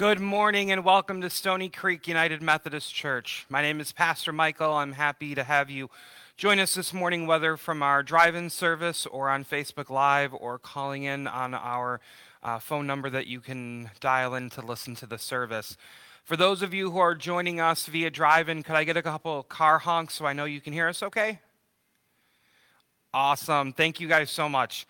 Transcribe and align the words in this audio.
Good 0.00 0.18
morning 0.18 0.72
and 0.72 0.82
welcome 0.82 1.20
to 1.20 1.28
Stony 1.28 1.68
Creek 1.68 2.08
United 2.08 2.40
Methodist 2.40 2.94
Church. 2.94 3.44
My 3.50 3.60
name 3.60 3.80
is 3.80 3.92
Pastor 3.92 4.32
Michael. 4.32 4.72
I'm 4.72 4.94
happy 4.94 5.34
to 5.34 5.44
have 5.44 5.68
you 5.68 5.90
join 6.38 6.58
us 6.58 6.74
this 6.74 6.94
morning, 6.94 7.26
whether 7.26 7.58
from 7.58 7.82
our 7.82 8.02
drive 8.02 8.34
in 8.34 8.48
service 8.48 9.04
or 9.04 9.28
on 9.28 9.44
Facebook 9.44 9.90
Live 9.90 10.32
or 10.32 10.58
calling 10.58 11.02
in 11.02 11.26
on 11.26 11.52
our 11.52 12.00
uh, 12.42 12.58
phone 12.58 12.86
number 12.86 13.10
that 13.10 13.26
you 13.26 13.40
can 13.40 13.90
dial 14.00 14.34
in 14.34 14.48
to 14.48 14.62
listen 14.62 14.94
to 14.94 15.06
the 15.06 15.18
service. 15.18 15.76
For 16.24 16.34
those 16.34 16.62
of 16.62 16.72
you 16.72 16.92
who 16.92 16.98
are 16.98 17.14
joining 17.14 17.60
us 17.60 17.84
via 17.84 18.08
drive 18.08 18.48
in, 18.48 18.62
could 18.62 18.76
I 18.76 18.84
get 18.84 18.96
a 18.96 19.02
couple 19.02 19.42
car 19.42 19.80
honks 19.80 20.14
so 20.14 20.24
I 20.24 20.32
know 20.32 20.46
you 20.46 20.62
can 20.62 20.72
hear 20.72 20.88
us 20.88 21.02
okay? 21.02 21.40
Awesome. 23.12 23.74
Thank 23.74 24.00
you 24.00 24.08
guys 24.08 24.30
so 24.30 24.48
much. 24.48 24.86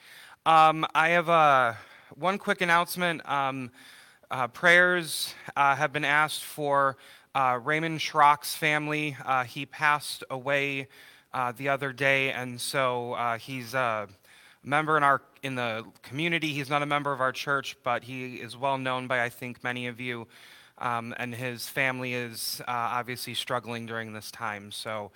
Um, 0.47 0.87
I 0.95 1.09
have 1.09 1.29
uh, 1.29 1.73
one 2.15 2.39
quick 2.39 2.61
announcement. 2.61 3.29
Um, 3.29 3.73
uh, 4.31 4.47
prayers 4.49 5.35
uh, 5.57 5.75
have 5.75 5.93
been 5.93 6.05
asked 6.05 6.45
for 6.45 6.97
uh, 7.35 7.59
Raymond 7.63 8.01
Schrock's 8.01 8.55
family. 8.55 9.17
Uh, 9.25 9.45
he 9.45 9.67
passed 9.67 10.25
away 10.31 10.89
uh, 11.33 11.53
the 11.57 11.69
other 11.69 11.93
day, 11.93 12.33
and 12.33 12.61
so 12.61 13.15
uh, 13.15 13.39
he's 13.39 13.75
a 13.75 14.09
member 14.63 14.97
in 14.97 15.03
our 15.03 15.23
in 15.43 15.55
the 15.55 15.85
community. 16.03 16.49
He's 16.49 16.69
not 16.69 16.83
a 16.83 16.87
member 16.87 17.13
of 17.13 17.21
our 17.21 17.33
church, 17.33 17.77
but 17.83 18.05
he 18.05 18.37
is 18.37 18.57
well 18.57 18.79
known 18.79 19.07
by 19.07 19.23
I 19.23 19.29
think 19.29 19.65
many 19.65 19.87
of 19.87 20.01
you. 20.01 20.27
Um, 20.79 21.15
and 21.19 21.35
his 21.35 21.69
family 21.69 22.15
is 22.15 22.63
obviously 22.67 23.35
struggling 23.35 23.85
during 23.85 24.15
this 24.15 24.31
time. 24.31 24.73
So, 24.73 25.11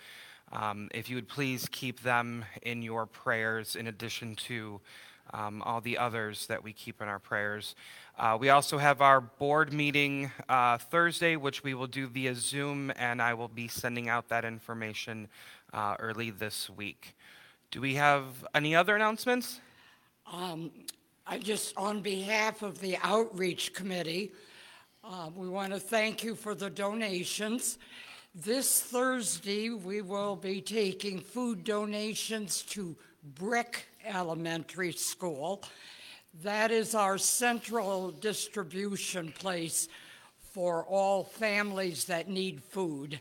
um, 0.52 0.90
if 0.92 1.08
you 1.08 1.16
would 1.16 1.28
please 1.28 1.66
keep 1.72 2.02
them 2.02 2.44
in 2.60 2.82
your 2.82 3.06
prayers, 3.06 3.74
in 3.74 3.86
addition 3.86 4.36
to 4.48 4.82
um, 5.32 5.62
all 5.62 5.80
the 5.80 5.98
others 5.98 6.46
that 6.46 6.62
we 6.62 6.72
keep 6.72 7.00
in 7.00 7.08
our 7.08 7.18
prayers. 7.18 7.74
Uh, 8.18 8.36
we 8.38 8.50
also 8.50 8.78
have 8.78 9.00
our 9.00 9.20
board 9.20 9.72
meeting 9.72 10.30
uh, 10.48 10.78
Thursday, 10.78 11.36
which 11.36 11.64
we 11.64 11.74
will 11.74 11.86
do 11.86 12.06
via 12.06 12.34
Zoom, 12.34 12.92
and 12.96 13.20
I 13.20 13.34
will 13.34 13.48
be 13.48 13.66
sending 13.66 14.08
out 14.08 14.28
that 14.28 14.44
information 14.44 15.28
uh, 15.72 15.96
early 15.98 16.30
this 16.30 16.70
week. 16.70 17.16
Do 17.70 17.80
we 17.80 17.94
have 17.94 18.24
any 18.54 18.76
other 18.76 18.94
announcements? 18.94 19.60
Um, 20.32 20.70
I 21.26 21.38
just, 21.38 21.76
on 21.76 22.00
behalf 22.00 22.62
of 22.62 22.78
the 22.80 22.96
Outreach 23.02 23.72
Committee, 23.74 24.30
uh, 25.02 25.30
we 25.34 25.48
want 25.48 25.72
to 25.72 25.80
thank 25.80 26.22
you 26.22 26.34
for 26.34 26.54
the 26.54 26.70
donations. 26.70 27.78
This 28.34 28.80
Thursday, 28.80 29.70
we 29.70 30.02
will 30.02 30.36
be 30.36 30.60
taking 30.60 31.20
food 31.20 31.64
donations 31.64 32.62
to 32.70 32.96
Brick 33.34 33.86
Elementary 34.04 34.92
School. 34.92 35.62
That 36.42 36.70
is 36.70 36.94
our 36.94 37.18
central 37.18 38.10
distribution 38.10 39.32
place 39.32 39.88
for 40.52 40.84
all 40.84 41.24
families 41.24 42.04
that 42.06 42.28
need 42.28 42.62
food. 42.62 43.20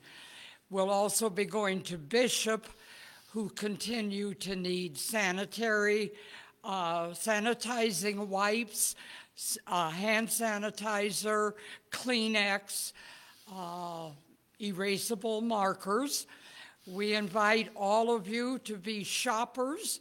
We'll 0.69 0.89
also 0.89 1.29
be 1.29 1.45
going 1.45 1.81
to 1.83 1.97
Bishop, 1.97 2.67
who 3.31 3.49
continue 3.49 4.33
to 4.35 4.55
need 4.55 4.97
sanitary, 4.97 6.11
uh, 6.63 7.07
sanitizing 7.09 8.27
wipes, 8.27 8.95
uh, 9.67 9.89
hand 9.89 10.27
sanitizer, 10.27 11.53
Kleenex, 11.91 12.93
uh, 13.51 14.09
erasable 14.61 15.41
markers. 15.41 16.27
We 16.85 17.13
invite 17.13 17.69
all 17.75 18.15
of 18.15 18.27
you 18.27 18.59
to 18.59 18.77
be 18.77 19.03
shoppers. 19.03 19.99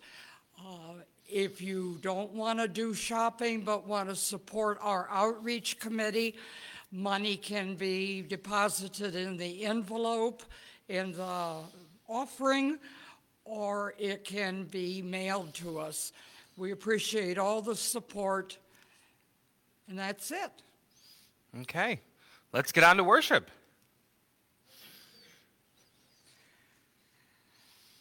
Uh, 0.64 0.94
if 1.28 1.60
you 1.60 1.98
don't 2.02 2.32
want 2.32 2.58
to 2.60 2.68
do 2.68 2.94
shopping 2.94 3.62
but 3.62 3.86
want 3.86 4.08
to 4.08 4.14
support 4.14 4.78
our 4.80 5.08
outreach 5.10 5.80
committee, 5.80 6.36
money 6.92 7.36
can 7.36 7.74
be 7.74 8.22
deposited 8.22 9.16
in 9.16 9.36
the 9.36 9.64
envelope 9.64 10.42
in 10.88 11.12
the 11.12 11.56
offering 12.08 12.78
or 13.44 13.94
it 13.98 14.24
can 14.24 14.64
be 14.64 15.02
mailed 15.02 15.52
to 15.54 15.80
us. 15.80 16.12
We 16.56 16.70
appreciate 16.70 17.38
all 17.38 17.60
the 17.60 17.74
support, 17.74 18.56
and 19.88 19.98
that's 19.98 20.30
it. 20.30 20.50
Okay, 21.62 21.98
let's 22.52 22.70
get 22.70 22.84
on 22.84 22.98
to 22.98 23.04
worship. 23.04 23.50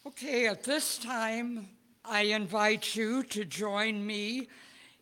Okay, 0.06 0.46
at 0.46 0.62
this 0.64 0.98
time, 0.98 1.68
I 2.04 2.22
invite 2.22 2.96
you 2.96 3.22
to 3.24 3.44
join 3.44 4.04
me 4.04 4.48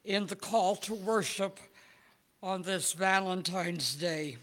in 0.05 0.27
the 0.27 0.37
call 0.37 0.77
to 0.77 0.95
worship 0.95 1.59
on 2.43 2.63
this 2.63 2.93
Valentine's 2.93 3.95
Day. 3.95 4.37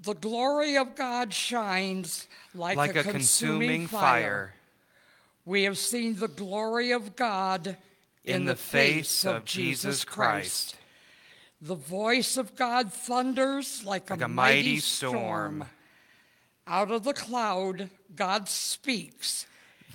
The 0.00 0.14
glory 0.14 0.76
of 0.76 0.94
God 0.94 1.32
shines 1.32 2.28
like, 2.54 2.76
like 2.76 2.94
a, 2.94 3.00
a, 3.00 3.04
consuming, 3.04 3.86
fire. 3.86 4.54
We 5.44 5.64
have 5.64 5.78
seen 5.78 6.16
the 6.16 6.28
glory 6.28 6.92
of 6.92 7.16
God 7.16 7.76
in, 8.24 8.34
in 8.34 8.44
the, 8.44 8.52
the 8.52 8.58
face 8.58 9.24
of 9.24 9.44
Jesus 9.44 10.04
Christ. 10.04 10.76
The 11.60 11.74
voice 11.74 12.36
of 12.36 12.54
God 12.54 12.92
thunders 12.92 13.84
like, 13.84 14.10
like 14.10 14.20
a, 14.20 14.24
a, 14.24 14.28
mighty, 14.28 14.56
mighty 14.56 14.78
storm. 14.78 15.14
storm. 15.14 15.64
Out 16.66 16.90
of 16.90 17.04
the 17.04 17.12
cloud, 17.12 17.90
God 18.14 18.48
speaks 18.48 19.46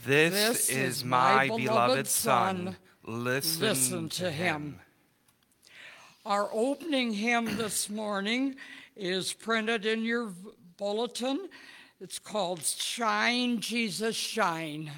this, 0.05 0.33
This 0.33 0.69
is 0.69 1.03
my 1.03 1.47
beloved 1.47 1.63
beloved 1.63 2.07
Son. 2.07 2.65
Son. 2.65 2.77
Listen, 3.05 3.61
Listen 3.61 4.09
to 4.09 4.31
him. 4.31 4.79
Our 6.25 6.49
opening 6.53 7.13
hymn 7.13 7.57
this 7.57 7.89
morning 7.89 8.55
is 8.95 9.33
printed 9.33 9.85
in 9.85 10.03
your 10.03 10.33
bulletin. 10.77 11.49
It's 11.99 12.19
called 12.19 12.63
Shine, 12.63 13.59
Jesus, 13.59 14.15
Shine. 14.15 14.91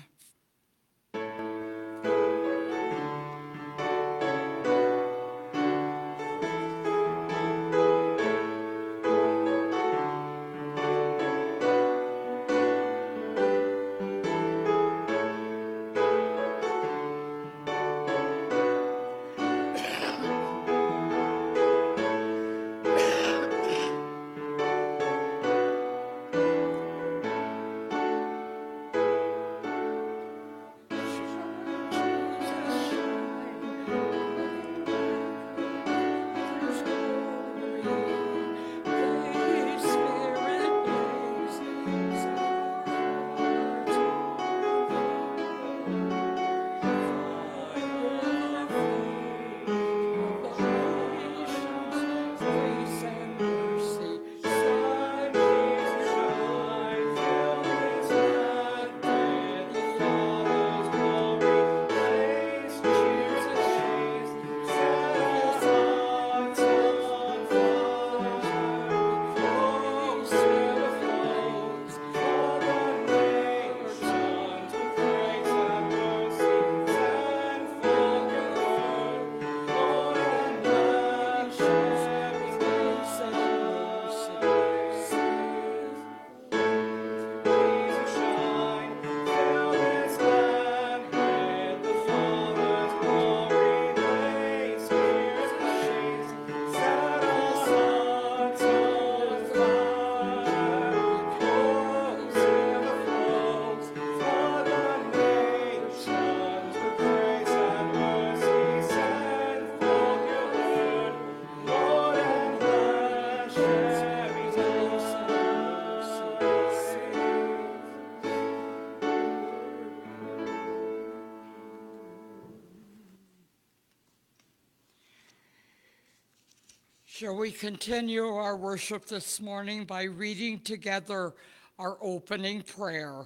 Shall 127.22 127.36
we 127.36 127.52
continue 127.52 128.26
our 128.26 128.58
worship 128.58 129.06
this 129.06 129.40
morning 129.40 129.86
by 129.86 130.06
reading 130.06 130.60
together 130.60 131.36
our 131.78 131.96
opening 132.02 132.64
prayer? 132.64 133.26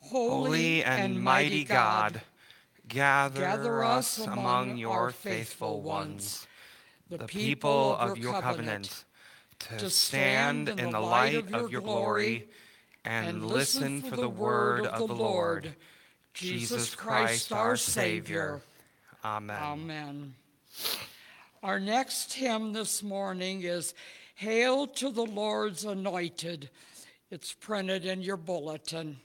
Holy 0.00 0.82
and 0.82 1.22
mighty 1.22 1.62
God, 1.62 2.20
gather 2.88 3.84
us 3.84 4.18
among 4.18 4.78
your 4.78 5.12
faithful 5.12 5.80
ones, 5.80 6.48
the 7.08 7.18
people 7.18 7.94
of 7.94 8.18
your 8.18 8.42
covenant, 8.42 9.04
to 9.78 9.88
stand 9.88 10.70
in 10.70 10.90
the 10.90 10.98
light 10.98 11.52
of 11.52 11.70
your 11.70 11.82
glory 11.82 12.48
and 13.04 13.46
listen 13.46 14.02
for 14.02 14.16
the 14.16 14.28
word 14.28 14.86
of 14.86 15.06
the 15.06 15.14
Lord, 15.14 15.72
Jesus 16.34 16.96
Christ 16.96 17.52
our 17.52 17.76
Savior. 17.76 18.60
Amen. 19.24 19.62
Amen. 19.62 20.34
Our 21.60 21.80
next 21.80 22.34
hymn 22.34 22.72
this 22.72 23.02
morning 23.02 23.62
is 23.62 23.92
Hail 24.36 24.86
to 24.86 25.10
the 25.10 25.24
Lord's 25.24 25.84
Anointed. 25.84 26.70
It's 27.32 27.52
printed 27.52 28.06
in 28.06 28.22
your 28.22 28.36
bulletin. 28.36 29.18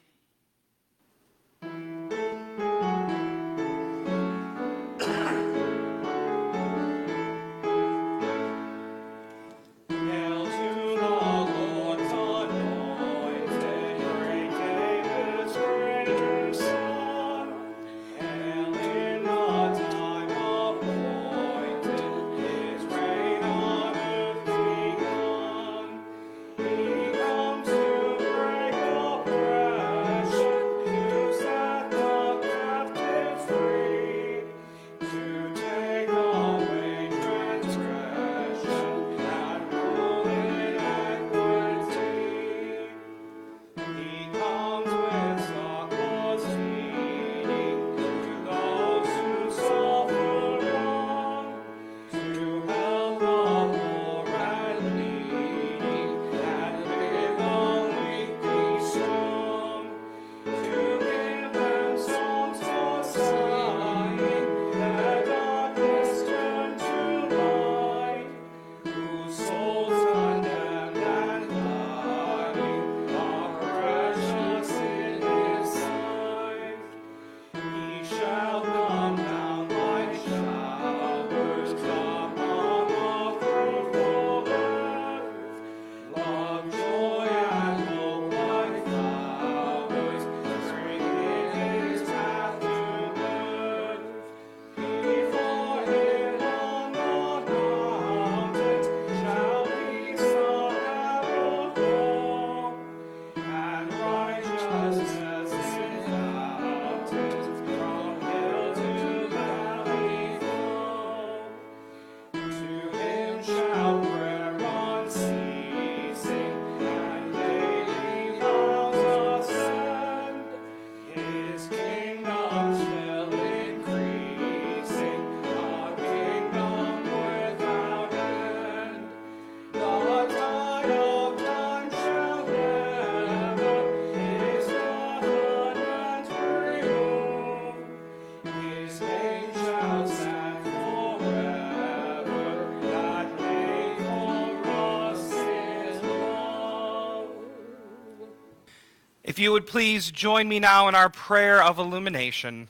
If 149.34 149.40
you 149.40 149.52
would 149.54 149.66
please 149.66 150.12
join 150.12 150.48
me 150.48 150.60
now 150.60 150.88
in 150.88 150.94
our 150.94 151.10
prayer 151.10 151.64
of 151.64 151.80
illumination. 151.80 152.68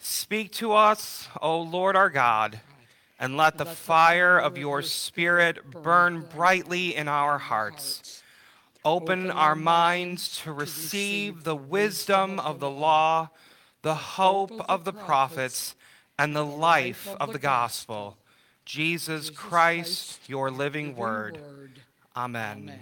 Speak 0.00 0.50
to 0.54 0.72
us, 0.72 1.28
O 1.40 1.60
Lord 1.60 1.94
our 1.94 2.10
God, 2.10 2.58
and 3.20 3.36
let 3.36 3.56
the 3.56 3.64
fire 3.64 4.36
of 4.36 4.58
your 4.58 4.82
Spirit 4.82 5.70
burn 5.70 6.22
brightly 6.22 6.96
in 6.96 7.06
our 7.06 7.38
hearts. 7.38 8.20
Open 8.84 9.30
our 9.30 9.54
minds 9.54 10.40
to 10.40 10.52
receive 10.52 11.44
the 11.44 11.54
wisdom 11.54 12.40
of 12.40 12.58
the 12.58 12.68
law, 12.68 13.30
the 13.82 13.94
hope 13.94 14.68
of 14.68 14.84
the 14.84 14.92
prophets, 14.92 15.76
and 16.18 16.34
the 16.34 16.44
life 16.44 17.06
of 17.20 17.32
the 17.32 17.38
gospel. 17.38 18.16
Jesus 18.64 19.30
Christ, 19.30 20.18
your 20.26 20.50
living 20.50 20.96
word. 20.96 21.38
Amen. 22.16 22.72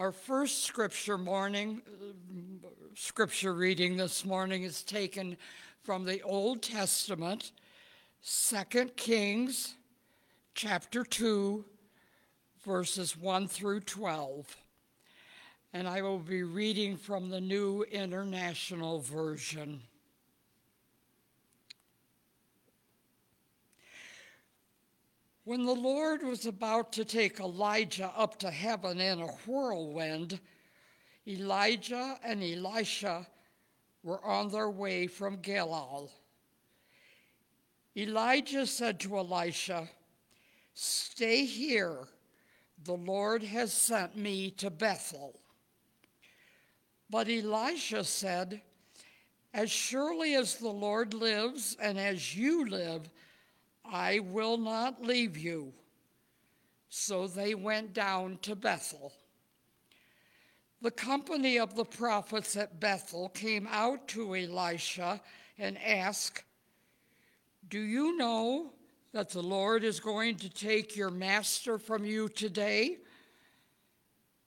Our 0.00 0.12
first 0.12 0.64
scripture 0.64 1.18
morning, 1.18 1.82
scripture 2.94 3.52
reading 3.52 3.98
this 3.98 4.24
morning 4.24 4.62
is 4.62 4.82
taken 4.82 5.36
from 5.82 6.06
the 6.06 6.22
Old 6.22 6.62
Testament, 6.62 7.52
2 8.24 8.86
Kings, 8.96 9.74
chapter 10.54 11.04
2, 11.04 11.66
verses 12.64 13.14
1 13.14 13.46
through 13.46 13.80
12. 13.80 14.56
And 15.74 15.86
I 15.86 16.00
will 16.00 16.18
be 16.18 16.44
reading 16.44 16.96
from 16.96 17.28
the 17.28 17.42
New 17.42 17.82
International 17.82 19.00
Version. 19.00 19.82
When 25.50 25.66
the 25.66 25.74
Lord 25.74 26.22
was 26.22 26.46
about 26.46 26.92
to 26.92 27.04
take 27.04 27.40
Elijah 27.40 28.12
up 28.16 28.38
to 28.38 28.52
heaven 28.52 29.00
in 29.00 29.20
a 29.20 29.26
whirlwind, 29.26 30.38
Elijah 31.26 32.20
and 32.22 32.40
Elisha 32.40 33.26
were 34.04 34.24
on 34.24 34.52
their 34.52 34.70
way 34.70 35.08
from 35.08 35.40
Gilgal. 35.40 36.12
Elijah 37.96 38.64
said 38.64 39.00
to 39.00 39.18
Elisha, 39.18 39.88
Stay 40.74 41.44
here. 41.44 41.98
The 42.84 42.94
Lord 42.94 43.42
has 43.42 43.72
sent 43.72 44.16
me 44.16 44.52
to 44.52 44.70
Bethel. 44.70 45.40
But 47.10 47.28
Elisha 47.28 48.04
said, 48.04 48.62
As 49.52 49.68
surely 49.68 50.36
as 50.36 50.58
the 50.58 50.68
Lord 50.68 51.12
lives 51.12 51.76
and 51.82 51.98
as 51.98 52.36
you 52.36 52.68
live, 52.68 53.10
I 53.84 54.20
will 54.20 54.56
not 54.56 55.02
leave 55.02 55.36
you. 55.36 55.72
So 56.88 57.26
they 57.26 57.54
went 57.54 57.92
down 57.92 58.38
to 58.42 58.56
Bethel. 58.56 59.12
The 60.82 60.90
company 60.90 61.58
of 61.58 61.74
the 61.74 61.84
prophets 61.84 62.56
at 62.56 62.80
Bethel 62.80 63.28
came 63.28 63.68
out 63.70 64.08
to 64.08 64.34
Elisha 64.34 65.20
and 65.58 65.78
asked, 65.78 66.42
Do 67.68 67.80
you 67.80 68.16
know 68.16 68.72
that 69.12 69.28
the 69.28 69.42
Lord 69.42 69.84
is 69.84 70.00
going 70.00 70.36
to 70.36 70.48
take 70.48 70.96
your 70.96 71.10
master 71.10 71.78
from 71.78 72.04
you 72.04 72.28
today? 72.28 72.98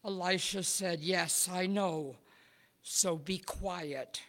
Elisha 0.04 0.64
said, 0.64 1.00
Yes, 1.02 1.48
I 1.52 1.68
know, 1.68 2.16
so 2.82 3.16
be 3.16 3.38
quiet. 3.38 4.22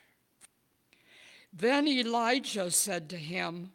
Then 1.53 1.89
Elijah 1.89 2.71
said 2.71 3.09
to 3.11 3.17
him, 3.17 3.73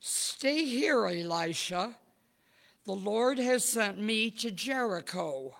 Stay 0.00 0.64
here, 0.64 1.06
Elisha. 1.06 1.96
The 2.84 2.92
Lord 2.92 3.38
has 3.38 3.64
sent 3.64 3.98
me 3.98 4.30
to 4.30 4.50
Jericho. 4.50 5.54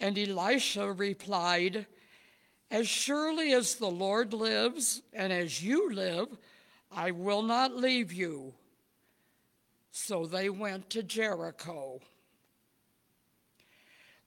And 0.00 0.18
Elisha 0.18 0.92
replied, 0.92 1.86
As 2.70 2.88
surely 2.88 3.52
as 3.52 3.76
the 3.76 3.90
Lord 3.90 4.32
lives, 4.32 5.02
and 5.12 5.32
as 5.32 5.62
you 5.62 5.92
live, 5.92 6.28
I 6.90 7.10
will 7.10 7.42
not 7.42 7.76
leave 7.76 8.12
you. 8.12 8.54
So 9.92 10.26
they 10.26 10.50
went 10.50 10.90
to 10.90 11.02
Jericho. 11.02 12.00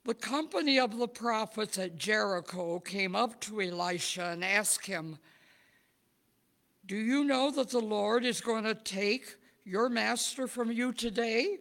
The 0.05 0.13
company 0.13 0.79
of 0.79 0.97
the 0.97 1.09
prophets 1.09 1.77
at 1.77 1.97
Jericho 1.97 2.79
came 2.79 3.13
up 3.15 3.41
to 3.41 3.61
Elisha 3.61 4.29
and 4.29 4.45
asked 4.45 4.85
him, 4.85 5.17
Do 6.87 6.95
you 6.95 7.25
know 7.25 7.51
that 7.51 7.69
the 7.69 7.81
Lord 7.81 8.25
is 8.25 8.39
going 8.39 8.63
to 8.63 8.73
take 8.73 9.35
your 9.65 9.89
master 9.89 10.47
from 10.47 10.71
you 10.71 10.93
today? 10.93 11.57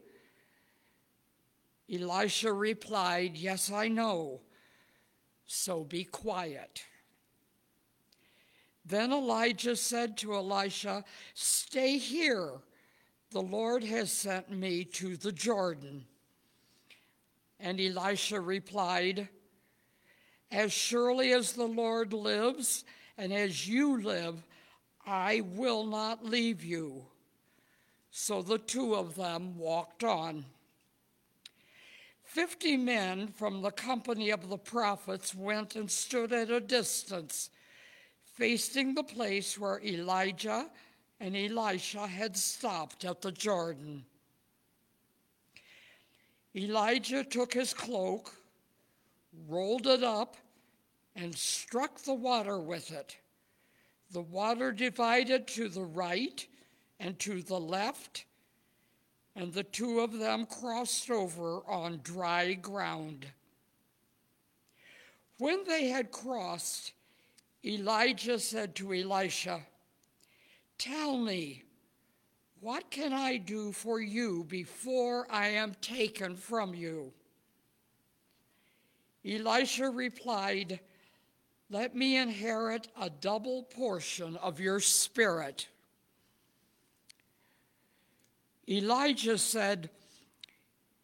Elisha 1.92 2.52
replied, 2.52 3.36
Yes, 3.36 3.72
I 3.72 3.88
know. 3.88 4.40
So 5.44 5.82
be 5.82 6.04
quiet. 6.04 6.84
Then 8.84 9.12
Elijah 9.12 9.74
said 9.74 10.16
to 10.18 10.34
Elisha, 10.34 11.04
Stay 11.34 11.98
here. 11.98 12.52
The 13.32 13.42
Lord 13.42 13.82
has 13.82 14.12
sent 14.12 14.50
me 14.50 14.84
to 14.84 15.16
the 15.16 15.32
Jordan. 15.32 16.04
And 17.58 17.80
Elisha 17.80 18.40
replied, 18.40 19.28
As 20.52 20.72
surely 20.72 21.32
as 21.32 21.52
the 21.52 21.66
Lord 21.66 22.12
lives, 22.12 22.84
and 23.18 23.32
as 23.32 23.66
you 23.66 24.00
live, 24.00 24.44
I 25.06 25.40
will 25.40 25.86
not 25.86 26.24
leave 26.24 26.64
you. 26.64 27.06
So 28.10 28.42
the 28.42 28.58
two 28.58 28.96
of 28.96 29.14
them 29.14 29.56
walked 29.56 30.02
on. 30.02 30.46
Fifty 32.24 32.76
men 32.76 33.28
from 33.28 33.62
the 33.62 33.70
company 33.70 34.30
of 34.30 34.48
the 34.48 34.58
prophets 34.58 35.34
went 35.34 35.76
and 35.76 35.90
stood 35.90 36.32
at 36.32 36.50
a 36.50 36.60
distance, 36.60 37.50
facing 38.34 38.94
the 38.94 39.04
place 39.04 39.58
where 39.58 39.80
Elijah 39.82 40.68
and 41.20 41.36
Elisha 41.36 42.06
had 42.06 42.36
stopped 42.36 43.04
at 43.04 43.22
the 43.22 43.32
Jordan. 43.32 44.04
Elijah 46.54 47.22
took 47.22 47.54
his 47.54 47.72
cloak, 47.72 48.34
rolled 49.46 49.86
it 49.86 50.02
up, 50.02 50.36
and 51.14 51.34
struck 51.34 51.98
the 52.00 52.14
water 52.14 52.58
with 52.58 52.90
it. 52.90 53.16
The 54.10 54.22
water 54.22 54.72
divided 54.72 55.46
to 55.48 55.68
the 55.68 55.84
right 55.84 56.46
and 56.98 57.18
to 57.20 57.42
the 57.42 57.60
left, 57.60 58.24
and 59.34 59.52
the 59.52 59.64
two 59.64 60.00
of 60.00 60.18
them 60.18 60.46
crossed 60.46 61.10
over 61.10 61.62
on 61.66 62.00
dry 62.02 62.54
ground. 62.54 63.26
When 65.38 65.64
they 65.64 65.88
had 65.88 66.10
crossed, 66.10 66.92
Elijah 67.64 68.38
said 68.38 68.74
to 68.76 68.94
Elisha, 68.94 69.60
Tell 70.78 71.18
me, 71.18 71.64
what 72.60 72.90
can 72.90 73.12
I 73.12 73.36
do 73.36 73.72
for 73.72 74.00
you 74.00 74.44
before 74.44 75.26
I 75.30 75.48
am 75.48 75.74
taken 75.80 76.36
from 76.36 76.74
you? 76.74 77.12
Elisha 79.24 79.90
replied, 79.90 80.80
Let 81.68 81.96
me 81.96 82.16
inherit 82.16 82.88
a 83.00 83.10
double 83.10 83.64
portion 83.64 84.36
of 84.36 84.60
your 84.60 84.78
spirit. 84.78 85.68
Elijah 88.68 89.38
said, 89.38 89.90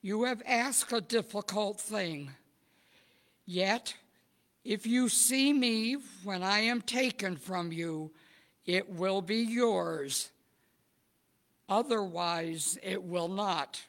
You 0.00 0.24
have 0.24 0.42
asked 0.46 0.92
a 0.92 1.00
difficult 1.00 1.80
thing. 1.80 2.30
Yet, 3.44 3.94
if 4.64 4.86
you 4.86 5.08
see 5.08 5.52
me 5.52 5.96
when 6.22 6.44
I 6.44 6.60
am 6.60 6.80
taken 6.80 7.36
from 7.36 7.72
you, 7.72 8.12
it 8.64 8.88
will 8.88 9.20
be 9.20 9.38
yours. 9.38 10.30
Otherwise, 11.68 12.78
it 12.82 13.02
will 13.02 13.28
not. 13.28 13.82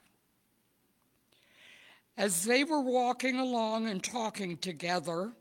As 2.17 2.45
they 2.45 2.63
were 2.63 2.81
walking 2.81 3.37
along 3.37 3.87
and 3.87 4.03
talking 4.03 4.57
together, 4.57 5.33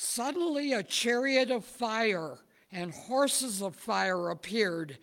suddenly 0.00 0.72
a 0.72 0.82
chariot 0.82 1.50
of 1.50 1.64
fire 1.64 2.38
and 2.70 2.92
horses 2.92 3.60
of 3.60 3.74
fire 3.74 4.30
appeared 4.30 4.96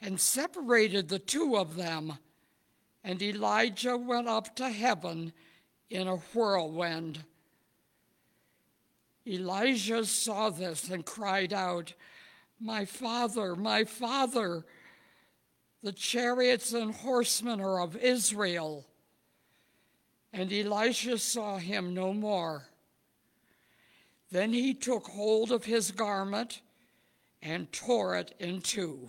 and 0.00 0.18
separated 0.18 1.06
the 1.06 1.18
two 1.18 1.54
of 1.58 1.76
them. 1.76 2.14
And 3.04 3.20
Elijah 3.20 3.98
went 3.98 4.26
up 4.26 4.56
to 4.56 4.70
heaven 4.70 5.34
in 5.90 6.08
a 6.08 6.16
whirlwind. 6.16 7.22
Elijah 9.26 10.06
saw 10.06 10.48
this 10.48 10.88
and 10.88 11.04
cried 11.04 11.52
out, 11.52 11.92
My 12.58 12.86
father, 12.86 13.54
my 13.54 13.84
father, 13.84 14.64
the 15.82 15.92
chariots 15.92 16.72
and 16.72 16.94
horsemen 16.94 17.60
are 17.60 17.82
of 17.82 17.96
Israel. 17.96 18.86
And 20.32 20.50
Elisha 20.50 21.18
saw 21.18 21.58
him 21.58 21.92
no 21.92 22.14
more. 22.14 22.68
Then 24.30 24.52
he 24.52 24.74
took 24.74 25.06
hold 25.06 25.50
of 25.50 25.64
his 25.64 25.90
garment 25.90 26.60
and 27.42 27.72
tore 27.72 28.16
it 28.16 28.34
in 28.38 28.60
two. 28.60 29.08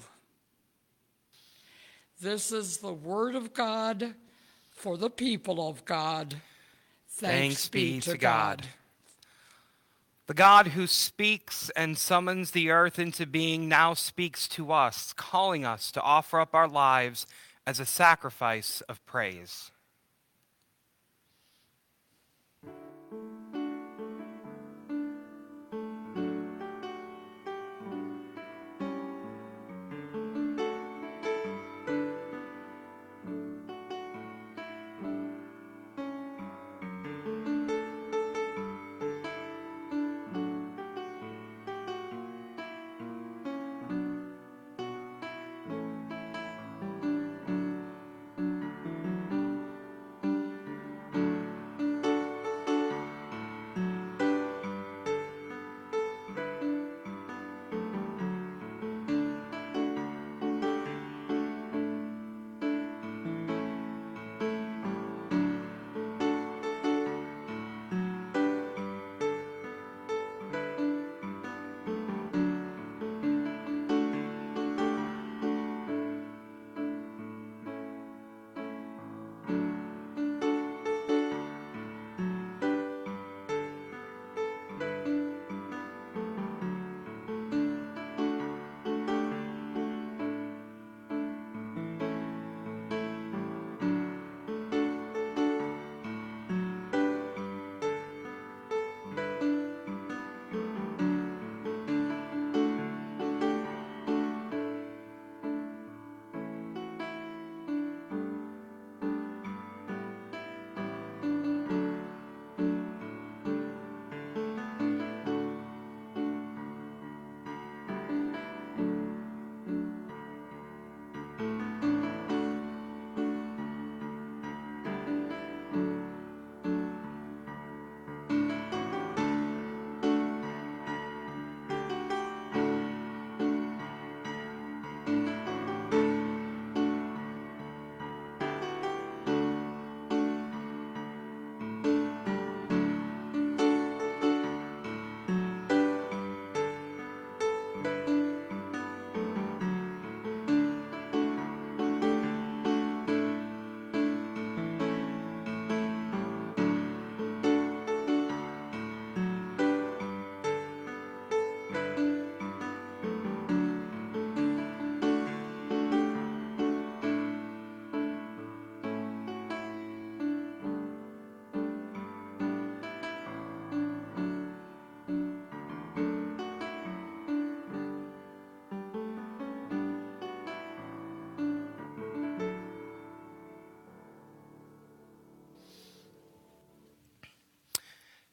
This 2.21 2.51
is 2.51 2.77
the 2.77 2.93
word 2.93 3.35
of 3.35 3.53
God 3.53 4.13
for 4.71 4.97
the 4.97 5.09
people 5.09 5.67
of 5.67 5.85
God. 5.85 6.35
Thanks, 7.09 7.67
be 7.67 7.99
to 8.01 8.17
God. 8.17 8.67
The 10.27 10.33
God 10.33 10.67
who 10.67 10.85
speaks 10.85 11.69
and 11.75 11.97
summons 11.97 12.51
the 12.51 12.69
earth 12.69 12.99
into 12.99 13.25
being 13.25 13.67
now 13.67 13.93
speaks 13.93 14.47
to 14.49 14.71
us, 14.71 15.11
calling 15.13 15.65
us 15.65 15.91
to 15.91 16.01
offer 16.01 16.39
up 16.39 16.53
our 16.53 16.67
lives 16.67 17.25
as 17.65 17.79
a 17.79 17.85
sacrifice 17.85 18.81
of 18.81 19.03
praise. 19.05 19.71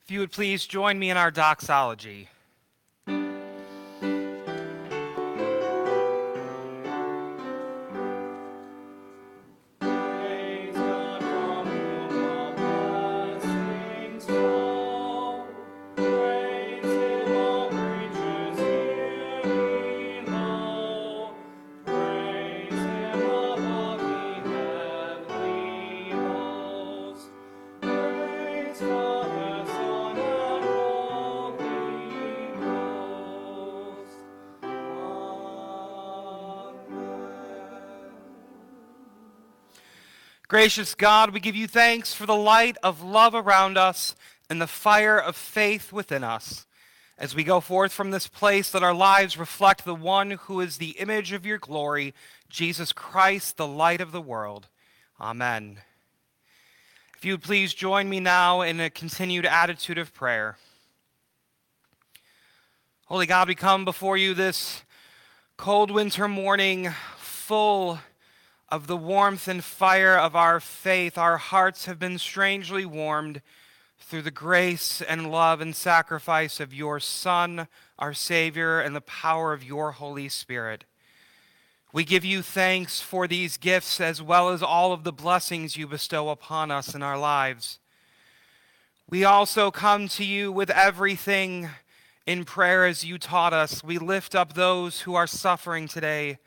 If 0.06 0.12
you 0.12 0.20
would 0.20 0.30
please 0.30 0.64
join 0.64 1.00
me 1.00 1.10
in 1.10 1.16
our 1.16 1.32
doxology. 1.32 2.28
Gracious 40.66 40.96
God, 40.96 41.30
we 41.30 41.38
give 41.38 41.54
you 41.54 41.68
thanks 41.68 42.12
for 42.12 42.26
the 42.26 42.34
light 42.34 42.76
of 42.82 43.00
love 43.00 43.36
around 43.36 43.78
us 43.78 44.16
and 44.50 44.60
the 44.60 44.66
fire 44.66 45.16
of 45.16 45.36
faith 45.36 45.92
within 45.92 46.24
us. 46.24 46.66
As 47.16 47.36
we 47.36 47.44
go 47.44 47.60
forth 47.60 47.92
from 47.92 48.10
this 48.10 48.26
place, 48.26 48.74
let 48.74 48.82
our 48.82 48.92
lives 48.92 49.38
reflect 49.38 49.84
the 49.84 49.94
one 49.94 50.32
who 50.32 50.60
is 50.60 50.78
the 50.78 50.98
image 50.98 51.30
of 51.30 51.46
your 51.46 51.58
glory, 51.58 52.14
Jesus 52.48 52.92
Christ, 52.92 53.56
the 53.56 53.66
light 53.68 54.00
of 54.00 54.10
the 54.10 54.20
world. 54.20 54.66
Amen. 55.20 55.82
If 57.16 57.24
you 57.24 57.34
would 57.34 57.42
please 57.42 57.72
join 57.72 58.08
me 58.08 58.18
now 58.18 58.62
in 58.62 58.80
a 58.80 58.90
continued 58.90 59.46
attitude 59.46 59.98
of 59.98 60.12
prayer. 60.12 60.56
Holy 63.04 63.26
God, 63.26 63.46
we 63.46 63.54
come 63.54 63.84
before 63.84 64.16
you 64.16 64.34
this 64.34 64.82
cold 65.56 65.92
winter 65.92 66.26
morning 66.26 66.92
full 67.18 68.00
of 68.68 68.86
the 68.86 68.96
warmth 68.96 69.46
and 69.46 69.62
fire 69.62 70.16
of 70.16 70.34
our 70.34 70.58
faith, 70.58 71.16
our 71.16 71.36
hearts 71.36 71.86
have 71.86 71.98
been 71.98 72.18
strangely 72.18 72.84
warmed 72.84 73.40
through 73.98 74.22
the 74.22 74.30
grace 74.30 75.00
and 75.00 75.30
love 75.30 75.60
and 75.60 75.74
sacrifice 75.74 76.58
of 76.60 76.74
your 76.74 76.98
Son, 76.98 77.68
our 77.98 78.12
Savior, 78.12 78.80
and 78.80 78.94
the 78.94 79.00
power 79.00 79.52
of 79.52 79.64
your 79.64 79.92
Holy 79.92 80.28
Spirit. 80.28 80.84
We 81.92 82.04
give 82.04 82.24
you 82.24 82.42
thanks 82.42 83.00
for 83.00 83.26
these 83.26 83.56
gifts 83.56 84.00
as 84.00 84.20
well 84.20 84.50
as 84.50 84.62
all 84.62 84.92
of 84.92 85.04
the 85.04 85.12
blessings 85.12 85.76
you 85.76 85.86
bestow 85.86 86.28
upon 86.28 86.70
us 86.70 86.94
in 86.94 87.02
our 87.02 87.18
lives. 87.18 87.78
We 89.08 89.24
also 89.24 89.70
come 89.70 90.08
to 90.08 90.24
you 90.24 90.50
with 90.50 90.70
everything 90.70 91.70
in 92.26 92.44
prayer 92.44 92.84
as 92.84 93.04
you 93.04 93.18
taught 93.18 93.52
us. 93.52 93.84
We 93.84 93.98
lift 93.98 94.34
up 94.34 94.52
those 94.52 95.02
who 95.02 95.14
are 95.14 95.28
suffering 95.28 95.86
today 95.86 96.38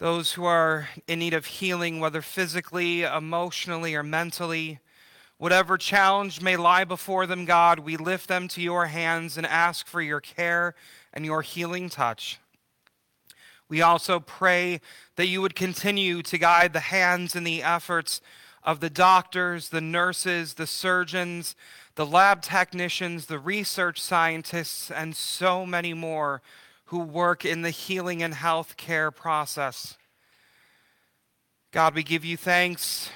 those 0.00 0.32
who 0.32 0.46
are 0.46 0.88
in 1.06 1.18
need 1.18 1.34
of 1.34 1.44
healing, 1.44 2.00
whether 2.00 2.22
physically, 2.22 3.02
emotionally, 3.02 3.94
or 3.94 4.02
mentally. 4.02 4.80
Whatever 5.36 5.76
challenge 5.76 6.40
may 6.40 6.56
lie 6.56 6.84
before 6.84 7.26
them, 7.26 7.44
God, 7.44 7.80
we 7.80 7.98
lift 7.98 8.26
them 8.26 8.48
to 8.48 8.62
your 8.62 8.86
hands 8.86 9.36
and 9.36 9.46
ask 9.46 9.86
for 9.86 10.00
your 10.00 10.20
care 10.20 10.74
and 11.12 11.26
your 11.26 11.42
healing 11.42 11.90
touch. 11.90 12.40
We 13.68 13.82
also 13.82 14.20
pray 14.20 14.80
that 15.16 15.26
you 15.26 15.42
would 15.42 15.54
continue 15.54 16.22
to 16.22 16.38
guide 16.38 16.72
the 16.72 16.80
hands 16.80 17.36
and 17.36 17.46
the 17.46 17.62
efforts 17.62 18.22
of 18.64 18.80
the 18.80 18.90
doctors, 18.90 19.68
the 19.68 19.82
nurses, 19.82 20.54
the 20.54 20.66
surgeons, 20.66 21.54
the 21.94 22.06
lab 22.06 22.40
technicians, 22.40 23.26
the 23.26 23.38
research 23.38 24.00
scientists, 24.00 24.90
and 24.90 25.14
so 25.14 25.66
many 25.66 25.92
more 25.92 26.40
who 26.90 26.98
work 26.98 27.44
in 27.44 27.62
the 27.62 27.70
healing 27.70 28.20
and 28.20 28.34
health 28.34 28.76
care 28.76 29.12
process. 29.12 29.96
God, 31.70 31.94
we 31.94 32.02
give 32.02 32.24
you 32.24 32.36
thanks 32.36 33.10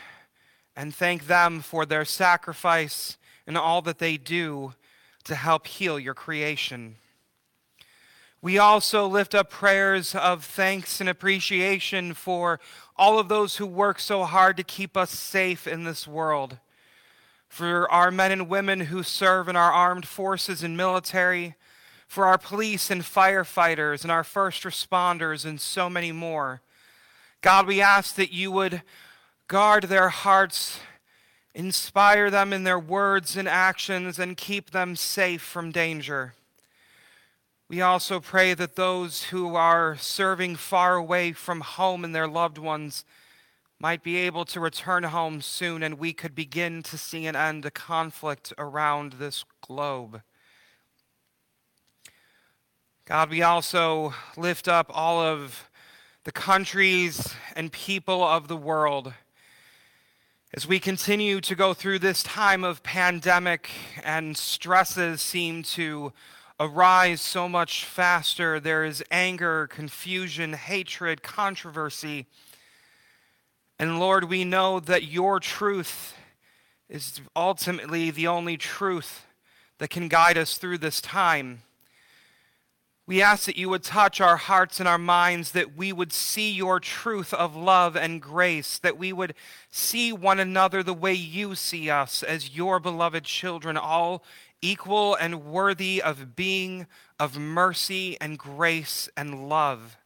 and 0.77 0.95
thank 0.95 1.27
them 1.27 1.61
for 1.61 1.85
their 1.85 2.05
sacrifice 2.05 3.19
and 3.49 3.59
all 3.59 3.83
that 3.83 3.99
they 3.99 4.17
do 4.17 4.75
to 5.25 5.35
help 5.35 5.67
heal 5.67 5.99
your 5.99 6.15
creation. 6.15 6.95
We 8.41 8.59
also 8.59 9.09
lift 9.09 9.35
up 9.35 9.51
prayers 9.51 10.15
of 10.15 10.45
thanks 10.45 11.01
and 11.01 11.09
appreciation 11.09 12.15
for 12.15 12.61
all 12.95 13.19
of 13.19 13.29
those 13.29 13.57
who 13.57 13.67
work 13.67 13.99
so 13.99 14.23
hard 14.23 14.57
to 14.57 14.63
keep 14.63 14.97
us 14.97 15.11
safe 15.11 15.67
in 15.67 15.83
this 15.83 16.07
world. 16.07 16.59
For 17.49 17.91
our 17.91 18.13
men 18.13 18.31
and 18.31 18.49
women 18.49 18.83
who 18.83 19.03
serve 19.03 19.49
in 19.49 19.57
our 19.57 19.73
armed 19.73 20.07
forces 20.07 20.63
and 20.63 20.77
military, 20.77 21.57
for 22.15 22.27
our 22.27 22.39
police 22.39 22.93
and 22.93 23.03
firefighters 23.03 24.03
and 24.03 24.13
our 24.13 24.23
first 24.23 24.63
responders, 24.63 25.45
and 25.45 25.61
so 25.61 25.91
many 25.91 26.13
more. 26.13 26.61
God, 27.41 27.67
we 27.67 27.81
ask 27.81 28.15
that 28.15 28.33
you 28.33 28.53
would 28.53 28.83
guard 29.49 29.85
their 29.85 30.11
hearts, 30.11 30.79
inspire 31.57 32.31
them 32.31 32.53
in 32.53 32.63
their 32.63 32.79
words 32.79 33.37
and 33.37 33.49
actions, 33.49 34.21
and 34.21 34.37
keep 34.37 34.71
them 34.71 34.95
safe 34.95 35.43
from 35.43 35.73
danger. 35.73 36.35
We 37.69 37.81
also 37.81 38.21
pray 38.21 38.55
that 38.55 38.77
those 38.77 39.25
who 39.25 39.57
are 39.57 39.97
serving 39.97 40.55
far 40.55 40.95
away 40.95 41.33
from 41.33 41.63
home 41.63 42.05
and 42.05 42.15
their 42.15 42.29
loved 42.29 42.59
ones 42.59 43.05
might 43.81 44.05
be 44.05 44.19
able 44.19 44.45
to 44.45 44.61
return 44.61 45.03
home 45.03 45.41
soon 45.41 45.83
and 45.83 45.99
we 45.99 46.13
could 46.13 46.37
begin 46.37 46.85
to 46.85 46.97
see 46.97 47.27
an 47.27 47.35
end 47.35 47.65
to 47.65 47.73
conflict 47.73 48.53
around 48.57 49.15
this 49.15 49.45
globe. 49.61 50.23
God, 53.07 53.29
we 53.29 53.43
also 53.43 54.15
lift 54.35 54.67
up 54.67 54.87
all 54.89 55.21
of 55.21 55.69
the 56.25 56.33
countries 56.33 57.35
and 57.55 57.71
people 57.71 58.25
of 58.25 58.49
the 58.49 58.57
world 58.57 59.13
as 60.55 60.67
we 60.67 60.81
continue 60.81 61.43
to 61.43 61.55
go 61.55 61.75
through 61.75 61.99
this 61.99 62.23
time 62.23 62.65
of 62.65 62.83
pandemic 62.83 63.69
and 64.03 64.39
stresses 64.39 65.21
seem 65.21 65.63
to 65.65 66.15
arise 66.59 67.21
so 67.21 67.47
much 67.47 67.85
faster. 67.85 68.59
There 68.59 68.87
is 68.87 69.05
anger, 69.11 69.67
confusion, 69.67 70.55
hatred, 70.55 71.23
controversy. 71.23 72.25
And 73.79 74.01
Lord, 74.01 74.31
we 74.31 74.45
know 74.45 74.81
that 74.81 75.05
your 75.05 75.41
truth 75.41 76.17
is 76.89 77.21
ultimately 77.37 78.11
the 78.11 78.29
only 78.29 78.57
truth 78.57 79.27
that 79.77 79.91
can 79.91 80.09
guide 80.09 80.39
us 80.39 80.57
through 80.57 80.79
this 80.79 81.03
time. 81.03 81.61
We 83.07 83.21
ask 83.21 83.45
that 83.45 83.59
you 83.59 83.69
would 83.69 83.83
touch 83.83 84.19
our 84.21 84.39
hearts 84.39 84.81
and 84.81 84.89
our 84.89 84.99
minds, 84.99 85.53
that 85.53 85.77
we 85.77 85.93
would 85.93 86.11
see 86.11 86.51
your 86.51 86.81
truth 86.81 87.35
of 87.35 87.55
love 87.55 87.97
and 87.97 88.21
grace, 88.21 88.79
that 88.79 88.97
we 88.97 89.13
would 89.13 89.35
see 89.71 90.11
one 90.11 90.41
another 90.41 90.83
the 90.83 90.95
way 90.95 91.13
you 91.13 91.55
see 91.55 91.91
us 91.91 92.23
as 92.23 92.57
your 92.57 92.81
beloved 92.81 93.25
children, 93.25 93.77
all 93.77 94.25
equal 94.63 95.15
and 95.15 95.45
worthy 95.45 96.01
of 96.01 96.35
being 96.35 96.87
of 97.21 97.39
mercy 97.39 98.17
and 98.23 98.39
grace 98.39 99.09
and 99.19 99.51
love. 99.51 99.99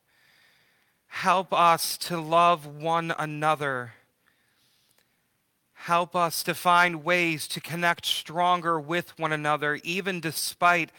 Help 1.07 1.53
us 1.53 1.97
to 1.99 2.21
love 2.21 2.67
one 2.67 3.15
another. 3.17 3.93
Help 5.73 6.17
us 6.17 6.43
to 6.43 6.53
find 6.53 7.05
ways 7.05 7.47
to 7.47 7.61
connect 7.61 8.05
stronger 8.05 8.81
with 8.81 9.17
one 9.19 9.33
another, 9.33 9.79
even 9.85 10.19
despite 10.19 10.91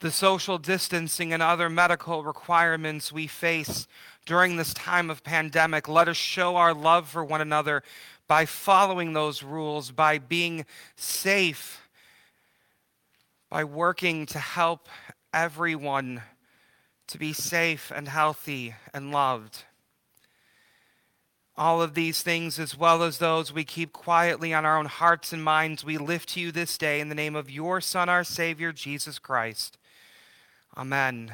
the 0.00 0.10
social 0.10 0.58
distancing 0.58 1.32
and 1.32 1.42
other 1.42 1.70
medical 1.70 2.22
requirements 2.22 3.10
we 3.10 3.26
face 3.26 3.86
during 4.26 4.56
this 4.56 4.74
time 4.74 5.08
of 5.08 5.24
pandemic. 5.24 5.88
Let 5.88 6.08
us 6.08 6.16
show 6.16 6.56
our 6.56 6.74
love 6.74 7.08
for 7.08 7.24
one 7.24 7.40
another 7.40 7.82
by 8.28 8.44
following 8.44 9.12
those 9.12 9.42
rules, 9.42 9.90
by 9.90 10.18
being 10.18 10.66
safe, 10.96 11.88
by 13.48 13.64
working 13.64 14.26
to 14.26 14.38
help 14.38 14.88
everyone 15.32 16.22
to 17.06 17.18
be 17.18 17.32
safe 17.32 17.92
and 17.94 18.08
healthy 18.08 18.74
and 18.92 19.12
loved. 19.12 19.64
All 21.56 21.80
of 21.80 21.94
these 21.94 22.20
things, 22.20 22.58
as 22.58 22.76
well 22.76 23.02
as 23.02 23.16
those 23.16 23.52
we 23.52 23.64
keep 23.64 23.92
quietly 23.92 24.52
on 24.52 24.66
our 24.66 24.76
own 24.76 24.86
hearts 24.86 25.32
and 25.32 25.42
minds, 25.42 25.84
we 25.84 25.96
lift 25.96 26.30
to 26.30 26.40
you 26.40 26.52
this 26.52 26.76
day 26.76 27.00
in 27.00 27.08
the 27.08 27.14
name 27.14 27.34
of 27.34 27.50
your 27.50 27.80
Son, 27.80 28.10
our 28.10 28.24
Savior, 28.24 28.72
Jesus 28.72 29.18
Christ. 29.18 29.78
Amen. 30.76 31.32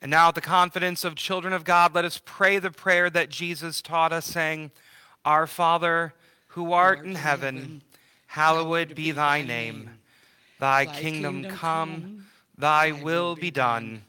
And 0.00 0.10
now, 0.10 0.30
the 0.30 0.40
confidence 0.40 1.04
of 1.04 1.14
children 1.14 1.52
of 1.52 1.64
God, 1.64 1.94
let 1.94 2.06
us 2.06 2.22
pray 2.24 2.58
the 2.58 2.70
prayer 2.70 3.10
that 3.10 3.28
Jesus 3.28 3.82
taught 3.82 4.14
us, 4.14 4.24
saying, 4.24 4.70
Our 5.26 5.46
Father, 5.46 6.14
who 6.48 6.72
art 6.72 7.04
in 7.04 7.16
heaven, 7.16 7.82
hallowed 8.28 8.94
be 8.94 9.10
thy 9.10 9.42
name. 9.42 9.90
Thy 10.58 10.86
kingdom 10.86 11.44
come, 11.44 12.26
thy 12.56 12.92
will 12.92 13.36
be 13.36 13.50
done, 13.50 14.02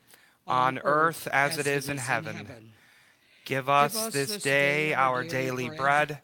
on 0.47 0.79
earth 0.79 1.27
as 1.27 1.57
it 1.57 1.67
is 1.67 1.89
in 1.89 1.97
heaven. 1.97 2.71
Give 3.43 3.67
us 3.67 4.07
this 4.13 4.37
day 4.37 4.93
our 4.93 5.25
daily 5.25 5.69
bread, 5.69 6.19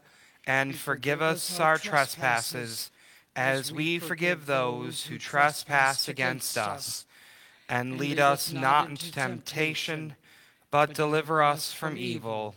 and 0.45 0.75
forgive 0.75 1.21
us 1.21 1.59
our 1.59 1.77
trespasses 1.77 2.89
as 3.35 3.73
we 3.73 3.99
forgive 3.99 4.45
those 4.45 5.07
who 5.07 5.17
trespass 5.17 6.07
against 6.07 6.57
us. 6.57 7.05
And 7.69 7.97
lead 7.97 8.19
us 8.19 8.53
not 8.53 8.89
into 8.89 9.11
temptation, 9.11 10.15
but 10.71 10.93
deliver 10.93 11.43
us 11.43 11.73
from 11.73 11.97
evil. 11.97 12.55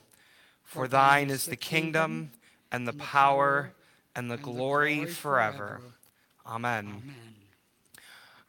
For 0.62 0.87
thine 0.87 1.31
is 1.31 1.46
the 1.46 1.57
kingdom, 1.57 2.31
and 2.70 2.87
the 2.87 2.92
power, 2.92 3.73
and 4.14 4.31
the 4.31 4.37
glory 4.37 5.07
forever. 5.07 5.81
Amen. 6.46 7.14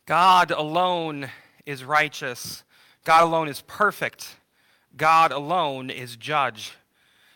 God 0.06 0.52
alone 0.52 1.30
is 1.66 1.84
righteous. 1.84 2.64
God 3.04 3.24
alone 3.24 3.48
is 3.48 3.62
perfect. 3.62 4.36
God 4.98 5.32
alone 5.32 5.90
is 5.90 6.16
judge. 6.16 6.74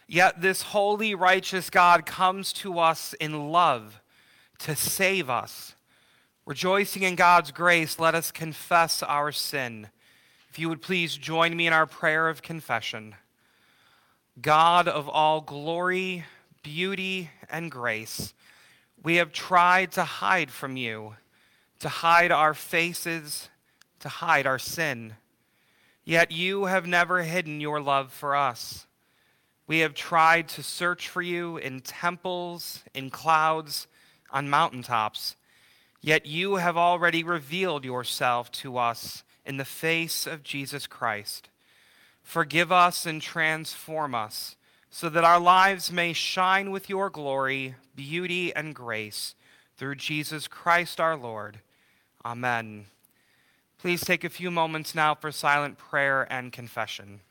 Yet 0.08 0.42
this 0.42 0.62
holy, 0.62 1.16
righteous 1.16 1.70
God 1.70 2.06
comes 2.06 2.54
to 2.54 2.80
us 2.80 3.14
in 3.14 3.52
love 3.52 4.02
to 4.60 4.76
save 4.76 5.30
us. 5.30 5.75
Rejoicing 6.46 7.02
in 7.02 7.16
God's 7.16 7.50
grace, 7.52 7.98
let 7.98 8.14
us 8.14 8.32
confess 8.32 9.02
our 9.02 9.32
sin. 9.32 9.88
If 10.52 10.60
you 10.60 10.70
would 10.70 10.82
please 10.82 11.18
join 11.18 11.58
me 11.58 11.66
in 11.66 11.74
our 11.74 11.88
prayer 11.88 12.30
of 12.30 12.44
confession. 12.44 13.16
God 14.40 14.88
of 14.88 15.10
all 15.10 15.42
glory, 15.42 16.24
beauty, 16.62 17.32
and 17.50 17.72
grace, 17.72 18.36
we 19.02 19.16
have 19.16 19.32
tried 19.32 19.92
to 19.94 20.04
hide 20.04 20.52
from 20.52 20.78
you, 20.78 21.16
to 21.80 21.90
hide 21.90 22.32
our 22.32 22.54
faces, 22.54 23.50
to 24.02 24.10
hide 24.10 24.46
our 24.46 24.60
sin. 24.60 25.16
Yet 26.04 26.32
you 26.32 26.66
have 26.66 26.86
never 26.86 27.24
hidden 27.24 27.60
your 27.60 27.82
love 27.82 28.14
for 28.14 28.36
us. 28.36 28.86
We 29.66 29.80
have 29.80 29.96
tried 29.96 30.48
to 30.50 30.62
search 30.62 31.10
for 31.10 31.24
you 31.24 31.58
in 31.58 31.80
temples, 31.80 32.84
in 32.94 33.10
clouds, 33.10 33.88
on 34.30 34.48
mountaintops, 34.48 35.36
yet 36.06 36.28
you 36.28 36.58
have 36.58 36.78
already 36.78 37.24
revealed 37.24 37.84
yourself 37.84 38.52
to 38.52 38.78
us 38.78 39.24
in 39.44 39.58
the 39.58 39.66
face 39.66 40.28
of 40.28 40.44
Jesus 40.44 40.86
Christ. 40.86 41.50
Forgive 42.22 42.72
us 42.72 43.08
and 43.08 43.20
transform 43.20 44.14
us 44.14 44.56
so 44.92 45.10
that 45.10 45.24
our 45.24 45.40
lives 45.40 45.92
may 45.92 46.14
shine 46.14 46.70
with 46.70 46.90
your 46.90 47.10
glory, 47.10 47.74
beauty, 47.96 48.56
and 48.56 48.76
grace 48.76 49.34
through 49.78 49.96
Jesus 49.96 50.48
Christ 50.48 51.00
our 51.00 51.18
Lord. 51.18 51.62
Amen. 52.24 52.86
Please 53.80 54.02
take 54.02 54.24
a 54.24 54.30
few 54.30 54.52
moments 54.52 54.94
now 54.94 55.16
for 55.16 55.32
silent 55.32 55.80
prayer 55.80 56.32
and 56.32 56.54
confession. 56.54 57.22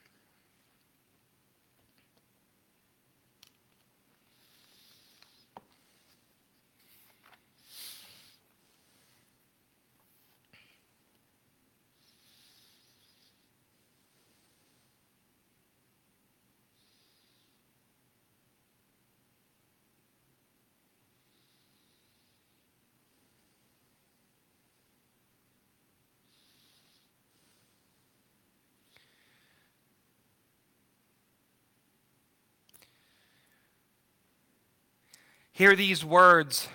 Hear 35.55 35.77
these 35.77 36.05
words 36.05 36.67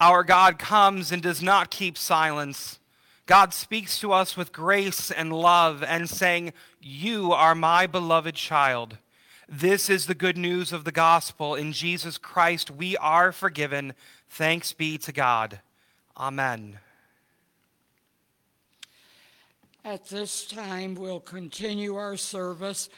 Our 0.00 0.24
God 0.24 0.58
comes 0.58 1.12
and 1.12 1.22
does 1.22 1.40
not 1.40 1.70
keep 1.70 1.96
silence. 1.96 2.80
God 3.26 3.54
speaks 3.54 4.00
to 4.00 4.12
us 4.12 4.36
with 4.36 4.52
grace 4.52 5.12
and 5.12 5.32
love 5.32 5.84
and 5.84 6.10
saying, 6.10 6.52
You 6.80 7.32
are 7.32 7.54
my 7.54 7.86
beloved 7.86 8.34
child. 8.34 8.98
This 9.48 9.88
is 9.88 10.06
the 10.06 10.16
good 10.16 10.36
news 10.36 10.72
of 10.72 10.82
the 10.82 10.90
gospel. 10.90 11.54
In 11.54 11.72
Jesus 11.72 12.18
Christ, 12.18 12.72
we 12.72 12.96
are 12.96 13.30
forgiven. 13.30 13.94
Thanks 14.28 14.72
be 14.72 14.98
to 14.98 15.12
God. 15.12 15.60
Amen. 16.16 16.80
At 19.84 20.08
this 20.08 20.44
time, 20.44 20.96
we'll 20.96 21.20
continue 21.20 21.94
our 21.94 22.16
service 22.16 22.88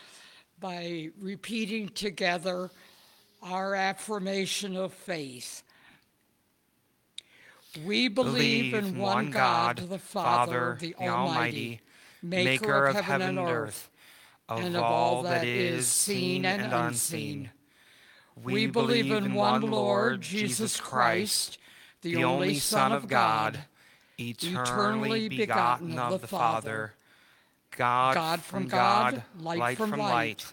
by 0.58 1.10
repeating 1.20 1.90
together 1.90 2.70
our 3.42 3.74
affirmation 3.74 4.76
of 4.76 4.92
faith. 4.92 5.62
We 7.84 8.08
believe 8.08 8.74
in 8.74 8.98
one 8.98 9.30
God, 9.30 9.76
the 9.76 9.98
Father, 9.98 10.78
the 10.80 10.94
Almighty, 10.96 11.80
maker 12.22 12.86
of 12.86 12.96
heaven 12.96 13.38
and 13.38 13.38
earth, 13.38 13.90
and 14.48 14.76
of 14.76 14.82
all 14.82 15.22
that 15.24 15.44
is 15.46 15.86
seen 15.86 16.44
and 16.44 16.72
unseen. 16.72 17.50
We 18.42 18.66
believe 18.66 19.10
in 19.10 19.34
one 19.34 19.62
Lord, 19.62 20.20
Jesus 20.20 20.80
Christ, 20.80 21.58
the 22.02 22.24
only 22.24 22.58
Son 22.58 22.92
of 22.92 23.08
God, 23.08 23.58
eternally 24.18 25.28
begotten 25.28 25.98
of 25.98 26.20
the 26.20 26.26
Father, 26.26 26.94
God 27.76 28.40
from 28.40 28.68
God, 28.68 29.22
light 29.38 29.76
from 29.76 29.90
light, 29.90 30.52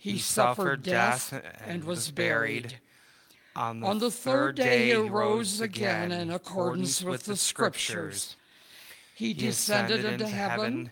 He 0.00 0.18
suffered 0.18 0.82
death 0.82 1.38
and 1.66 1.84
was 1.84 2.10
buried. 2.10 2.80
On 3.54 3.98
the 3.98 4.10
third 4.10 4.56
day 4.56 4.86
he 4.86 4.92
arose 4.94 5.60
again 5.60 6.10
in 6.10 6.30
accordance 6.30 7.02
with 7.04 7.24
the 7.24 7.36
Scriptures. 7.36 8.36
He 9.14 9.34
descended 9.34 10.06
into 10.06 10.26
heaven 10.26 10.90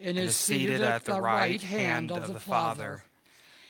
and 0.00 0.18
is 0.18 0.34
seated 0.34 0.80
at 0.80 1.04
the 1.04 1.20
right 1.20 1.62
hand 1.62 2.10
of 2.10 2.32
the 2.32 2.40
Father. 2.40 3.04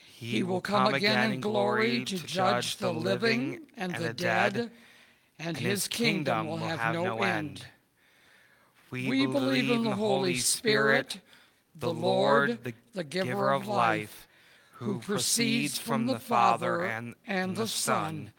He 0.06 0.42
will 0.42 0.62
come 0.62 0.94
again 0.94 1.32
in 1.32 1.40
glory 1.42 2.06
to 2.06 2.16
judge 2.16 2.78
the 2.78 2.92
living 2.92 3.60
and 3.76 3.94
the 3.94 4.14
dead, 4.14 4.70
and 5.38 5.58
his 5.58 5.86
kingdom 5.86 6.48
will 6.48 6.56
have 6.56 6.94
no 6.94 7.22
end. 7.22 7.66
We 8.90 9.26
believe 9.26 9.70
in 9.70 9.84
the 9.84 9.96
Holy 9.96 10.38
Spirit, 10.38 11.20
the 11.74 11.92
Lord, 11.92 12.72
the 12.94 13.04
giver 13.04 13.52
of 13.52 13.68
life, 13.68 14.24
who 14.78 15.00
proceeds 15.00 15.76
from 15.76 16.06
the 16.06 16.20
Father 16.20 16.84
and, 16.84 17.16
and 17.26 17.56
the 17.56 17.66
Son, 17.66 18.32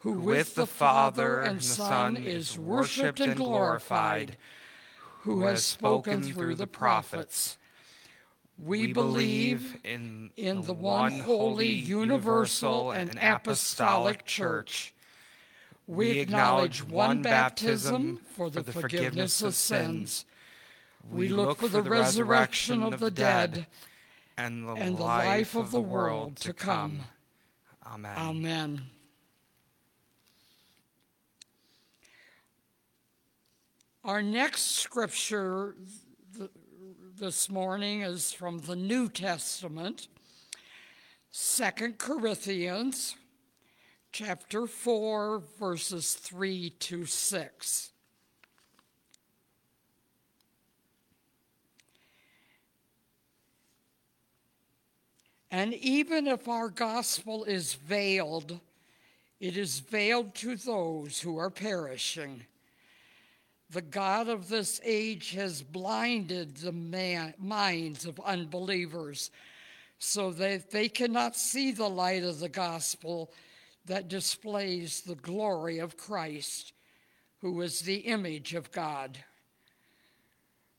who 0.00 0.12
with 0.12 0.54
the 0.54 0.66
Father 0.66 1.40
and 1.40 1.60
the 1.60 1.64
Son 1.64 2.16
is 2.18 2.58
worshiped 2.58 3.18
and 3.18 3.36
glorified, 3.36 4.36
who 5.22 5.42
has 5.42 5.64
spoken 5.64 6.22
through 6.22 6.54
the 6.54 6.66
prophets. 6.66 7.56
We 8.62 8.92
believe 8.92 9.78
in, 9.82 10.30
in 10.36 10.62
the 10.62 10.74
one 10.74 11.20
holy, 11.20 11.70
universal, 11.72 12.90
and 12.90 13.18
apostolic 13.18 14.26
Church. 14.26 14.92
We 15.86 16.18
acknowledge 16.18 16.84
one 16.84 17.22
baptism 17.22 18.20
for 18.36 18.50
the 18.50 18.64
forgiveness 18.64 19.40
of 19.40 19.54
sins. 19.54 20.26
We 21.10 21.28
look 21.28 21.58
for 21.58 21.68
the 21.68 21.82
resurrection 21.82 22.82
of 22.82 23.00
the 23.00 23.10
dead 23.10 23.66
and 24.36 24.66
the, 24.66 24.72
and 24.72 24.96
the 24.96 25.02
life 25.02 25.54
of 25.54 25.70
the 25.70 25.80
world 25.80 26.36
to 26.36 26.52
come. 26.52 27.00
Amen. 27.86 28.12
Amen. 28.16 28.82
Our 34.04 34.22
next 34.22 34.76
scripture 34.76 35.76
th- 36.36 36.50
this 37.18 37.50
morning 37.50 38.00
is 38.00 38.32
from 38.32 38.60
the 38.60 38.76
New 38.76 39.08
Testament, 39.08 40.08
Second 41.30 41.98
Corinthians 41.98 43.16
chapter 44.12 44.66
4 44.66 45.42
verses 45.58 46.14
3 46.14 46.70
to 46.70 47.04
6. 47.04 47.90
And 55.50 55.74
even 55.74 56.26
if 56.26 56.48
our 56.48 56.68
gospel 56.68 57.44
is 57.44 57.74
veiled, 57.74 58.60
It 59.40 59.56
is 59.56 59.80
veiled 59.80 60.34
to 60.36 60.54
those 60.54 61.20
who 61.20 61.38
are 61.38 61.50
perishing. 61.50 62.44
The 63.70 63.80
God 63.80 64.28
of 64.28 64.48
this 64.48 64.80
age 64.84 65.30
has 65.30 65.62
blinded 65.62 66.58
the 66.58 66.72
man, 66.72 67.34
minds 67.38 68.04
of 68.04 68.20
unbelievers 68.20 69.30
so 69.98 70.30
that 70.32 70.70
they 70.70 70.88
cannot 70.88 71.36
see 71.36 71.70
the 71.72 71.88
light 71.88 72.22
of 72.22 72.40
the 72.40 72.48
gospel 72.48 73.32
that 73.86 74.08
displays 74.08 75.00
the 75.00 75.14
glory 75.14 75.78
of 75.78 75.96
Christ, 75.96 76.74
who 77.40 77.60
is 77.62 77.80
the 77.80 77.96
image 77.96 78.54
of 78.54 78.70
God. 78.72 79.18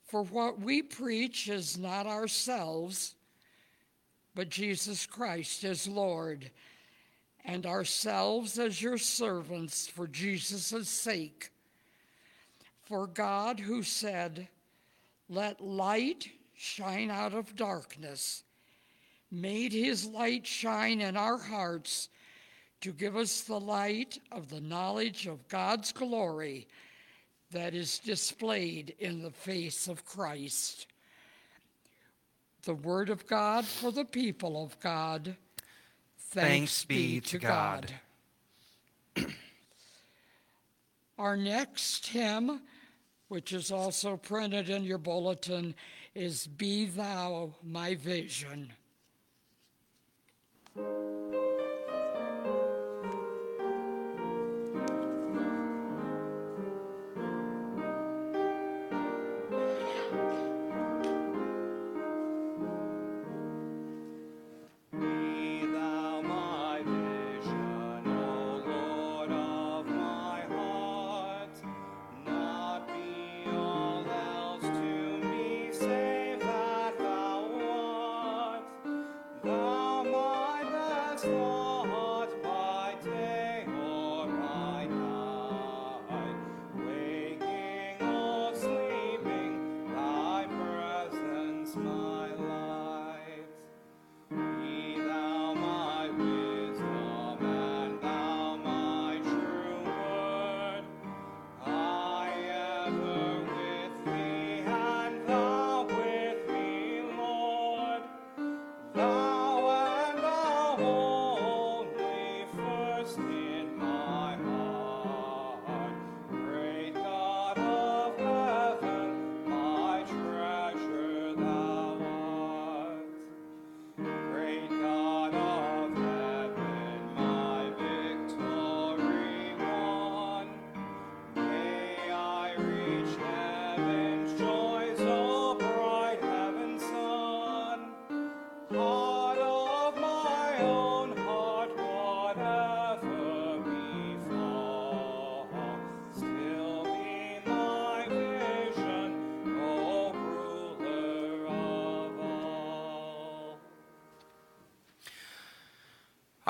For 0.06 0.24
what 0.24 0.60
we 0.60 0.84
preach 0.84 1.48
is 1.48 1.78
not 1.78 2.06
ourselves, 2.06 3.16
but 4.36 4.50
Jesus 4.50 5.06
Christ 5.06 5.64
as 5.64 5.88
Lord, 5.88 6.52
and 7.44 7.66
ourselves 7.66 8.60
as 8.60 8.82
your 8.82 8.98
servants 8.98 9.88
for 9.88 10.08
Jesus' 10.08 10.90
sake. 10.90 11.50
For 12.84 13.08
God, 13.08 13.60
who 13.60 13.84
said, 13.84 14.48
Let 15.30 15.62
light 15.62 16.30
shine 16.54 17.10
out 17.10 17.34
of 17.34 17.56
darkness, 17.56 18.44
made 19.32 19.74
his 19.74 20.06
light 20.06 20.46
shine 20.46 21.02
in 21.02 21.18
our 21.18 21.38
hearts 21.38 22.10
to 22.82 22.92
give 22.92 23.16
us 23.16 23.42
the 23.42 23.60
light 23.60 24.20
of 24.32 24.50
the 24.50 24.62
knowledge 24.62 25.28
of 25.28 25.48
God's 25.48 25.92
glory 25.92 26.68
that 27.52 27.74
is 27.74 28.00
displayed 28.00 28.96
in 29.00 29.22
the 29.22 29.32
face 29.32 29.88
of 29.88 30.06
Christ. 30.06 30.88
The 32.64 32.74
word 32.76 33.10
of 33.10 33.26
God 33.26 33.66
for 33.66 33.92
the 33.92 34.06
people 34.06 34.64
of 34.64 34.80
God. 34.80 35.36
Thanks 36.30 36.86
be 36.86 37.20
to 37.22 37.40
God. 37.40 37.92
Our 41.18 41.36
next 41.36 42.08
hymn, 42.08 42.62
which 43.30 43.52
is 43.52 43.72
also 43.72 44.16
printed 44.16 44.70
in 44.70 44.84
your 44.84 45.00
bulletin, 45.00 45.74
is 46.14 46.46
Be 46.46 46.86
Thou 46.86 47.56
My 47.64 47.96
Vision. 47.96 48.74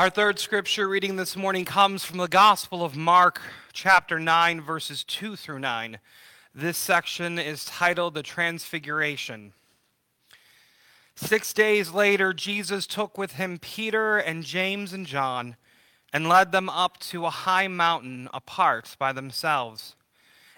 Our 0.02 0.10
third 0.10 0.40
scripture 0.40 0.88
reading 0.88 1.16
this 1.16 1.36
morning 1.36 1.64
comes 1.64 2.04
from 2.04 2.18
the 2.18 2.28
Gospel 2.28 2.84
of 2.84 2.96
Mark, 2.96 3.40
chapter 3.72 4.20
9, 4.20 4.60
verses 4.60 5.04
2 5.04 5.36
through 5.36 5.60
9. 5.60 6.00
This 6.56 6.80
section 6.80 7.38
is 7.38 7.66
titled 7.66 8.16
The 8.16 8.24
Transfiguration. 8.24 9.54
Six 11.16 11.54
days 11.54 11.92
later, 11.92 12.34
Jesus 12.34 12.88
took 12.88 13.16
with 13.16 13.34
him 13.34 13.60
Peter 13.60 14.18
and 14.18 14.44
James 14.44 14.92
and 14.92 15.06
John 15.06 15.56
and 16.12 16.28
led 16.28 16.52
them 16.52 16.68
up 16.68 16.98
to 17.02 17.28
a 17.28 17.30
high 17.30 17.68
mountain 17.68 18.28
apart 18.34 18.96
by 18.98 19.14
themselves. 19.14 19.96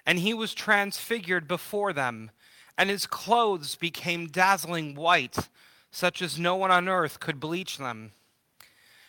And 0.06 0.20
he 0.20 0.34
was 0.34 0.54
transfigured 0.54 1.50
before 1.50 1.91
them, 1.91 2.32
and 2.78 2.89
his 2.89 3.06
clothes 3.06 3.76
became 3.76 4.28
dazzling 4.28 4.96
white, 4.96 5.50
such 5.91 6.22
as 6.22 6.39
no 6.39 6.56
one 6.56 6.72
on 6.72 6.88
earth 6.88 7.20
could 7.20 7.41
bleach 7.41 7.78
them. 7.78 8.14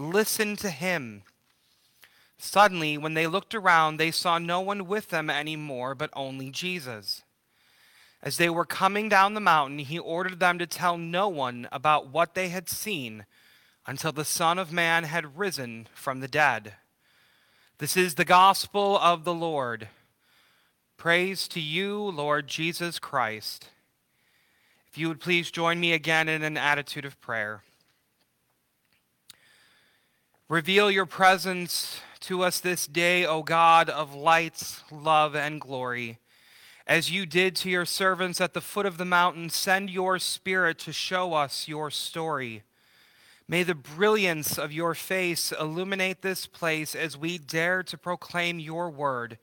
Listen 0.00 0.56
to 0.56 0.70
him. 0.70 1.24
Suddenly, 2.38 2.96
when 2.96 3.12
they 3.12 3.26
looked 3.26 3.54
around, 3.54 3.98
they 3.98 4.10
saw 4.10 4.38
no 4.38 4.58
one 4.58 4.86
with 4.86 5.08
them 5.08 5.28
anymore, 5.28 5.94
but 5.94 6.08
only 6.14 6.48
Jesus. 6.50 7.22
As 8.22 8.38
they 8.38 8.48
were 8.48 8.64
coming 8.64 9.10
down 9.10 9.34
the 9.34 9.40
mountain, 9.40 9.78
he 9.78 9.98
ordered 9.98 10.40
them 10.40 10.58
to 10.58 10.66
tell 10.66 10.96
no 10.96 11.28
one 11.28 11.68
about 11.70 12.08
what 12.08 12.34
they 12.34 12.48
had 12.48 12.70
seen 12.70 13.26
until 13.86 14.10
the 14.10 14.24
Son 14.24 14.58
of 14.58 14.72
Man 14.72 15.04
had 15.04 15.38
risen 15.38 15.86
from 15.92 16.20
the 16.20 16.28
dead. 16.28 16.76
This 17.76 17.94
is 17.94 18.14
the 18.14 18.24
gospel 18.24 18.98
of 18.98 19.24
the 19.24 19.34
Lord. 19.34 19.88
Praise 20.96 21.46
to 21.48 21.60
you, 21.60 21.98
Lord 21.98 22.48
Jesus 22.48 22.98
Christ. 22.98 23.68
If 24.88 24.96
you 24.96 25.08
would 25.08 25.20
please 25.20 25.50
join 25.50 25.78
me 25.78 25.92
again 25.92 26.26
in 26.26 26.42
an 26.42 26.56
attitude 26.56 27.04
of 27.04 27.20
prayer. 27.20 27.62
Reveal 30.50 30.90
your 30.90 31.06
presence 31.06 32.00
to 32.18 32.42
us 32.42 32.58
this 32.58 32.88
day, 32.88 33.24
O 33.24 33.44
God 33.44 33.88
of 33.88 34.16
lights, 34.16 34.82
love, 34.90 35.36
and 35.36 35.60
glory. 35.60 36.18
As 36.88 37.08
you 37.08 37.24
did 37.24 37.54
to 37.54 37.70
your 37.70 37.84
servants 37.84 38.40
at 38.40 38.52
the 38.52 38.60
foot 38.60 38.84
of 38.84 38.98
the 38.98 39.04
mountain, 39.04 39.50
send 39.50 39.90
your 39.90 40.18
Spirit 40.18 40.76
to 40.80 40.92
show 40.92 41.34
us 41.34 41.68
your 41.68 41.88
story. 41.88 42.64
May 43.46 43.62
the 43.62 43.76
brilliance 43.76 44.58
of 44.58 44.72
your 44.72 44.96
face 44.96 45.52
illuminate 45.52 46.20
this 46.20 46.48
place 46.48 46.96
as 46.96 47.16
we 47.16 47.38
dare 47.38 47.84
to 47.84 47.96
proclaim 47.96 48.58
your 48.58 48.90
word. 48.90 49.38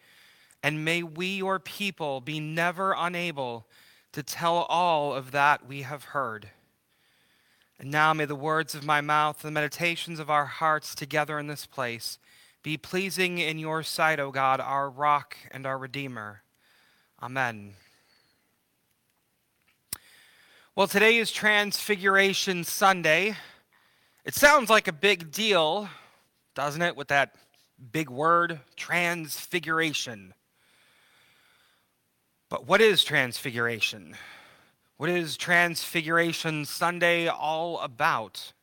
And 0.61 0.83
may 0.83 1.03
we, 1.03 1.37
your 1.37 1.57
people, 1.57 2.19
be 2.19 2.41
never 2.41 2.93
unable 2.97 3.65
to 4.11 4.23
tell 4.23 4.63
all 4.63 5.13
of 5.13 5.31
that 5.31 5.65
we 5.65 5.83
have 5.83 6.03
heard. 6.03 6.49
And 7.79 7.91
now 7.91 8.13
may 8.13 8.25
the 8.25 8.35
words 8.35 8.73
of 8.73 8.83
my 8.83 9.01
mouth 9.01 9.43
and 9.43 9.49
the 9.49 9.59
meditations 9.59 10.19
of 10.19 10.29
our 10.29 10.45
hearts 10.45 10.95
together 10.95 11.37
in 11.37 11.47
this 11.47 11.65
place 11.65 12.17
be 12.63 12.75
pleasing 12.75 13.37
in 13.37 13.59
your 13.59 13.83
sight, 13.83 14.19
O 14.19 14.31
God, 14.31 14.59
our 14.59 14.89
rock 14.89 15.37
and 15.51 15.65
our 15.65 15.77
redeemer. 15.77 16.41
Amen. 17.21 17.73
Well, 20.75 20.87
today 20.87 21.17
is 21.17 21.31
Transfiguration 21.31 22.63
Sunday. 22.63 23.35
It 24.25 24.35
sounds 24.35 24.69
like 24.69 24.87
a 24.87 24.93
big 24.93 25.31
deal, 25.31 25.87
doesn't 26.55 26.81
it, 26.81 26.95
with 26.95 27.07
that 27.07 27.35
big 27.91 28.09
word, 28.09 28.59
transfiguration. 28.75 30.33
But 32.49 32.67
what 32.67 32.81
is 32.81 33.03
transfiguration? 33.03 34.15
What 34.97 35.11
is 35.11 35.37
Transfiguration 35.37 36.65
Sunday 36.65 37.27
all 37.27 37.79
about? 37.81 38.53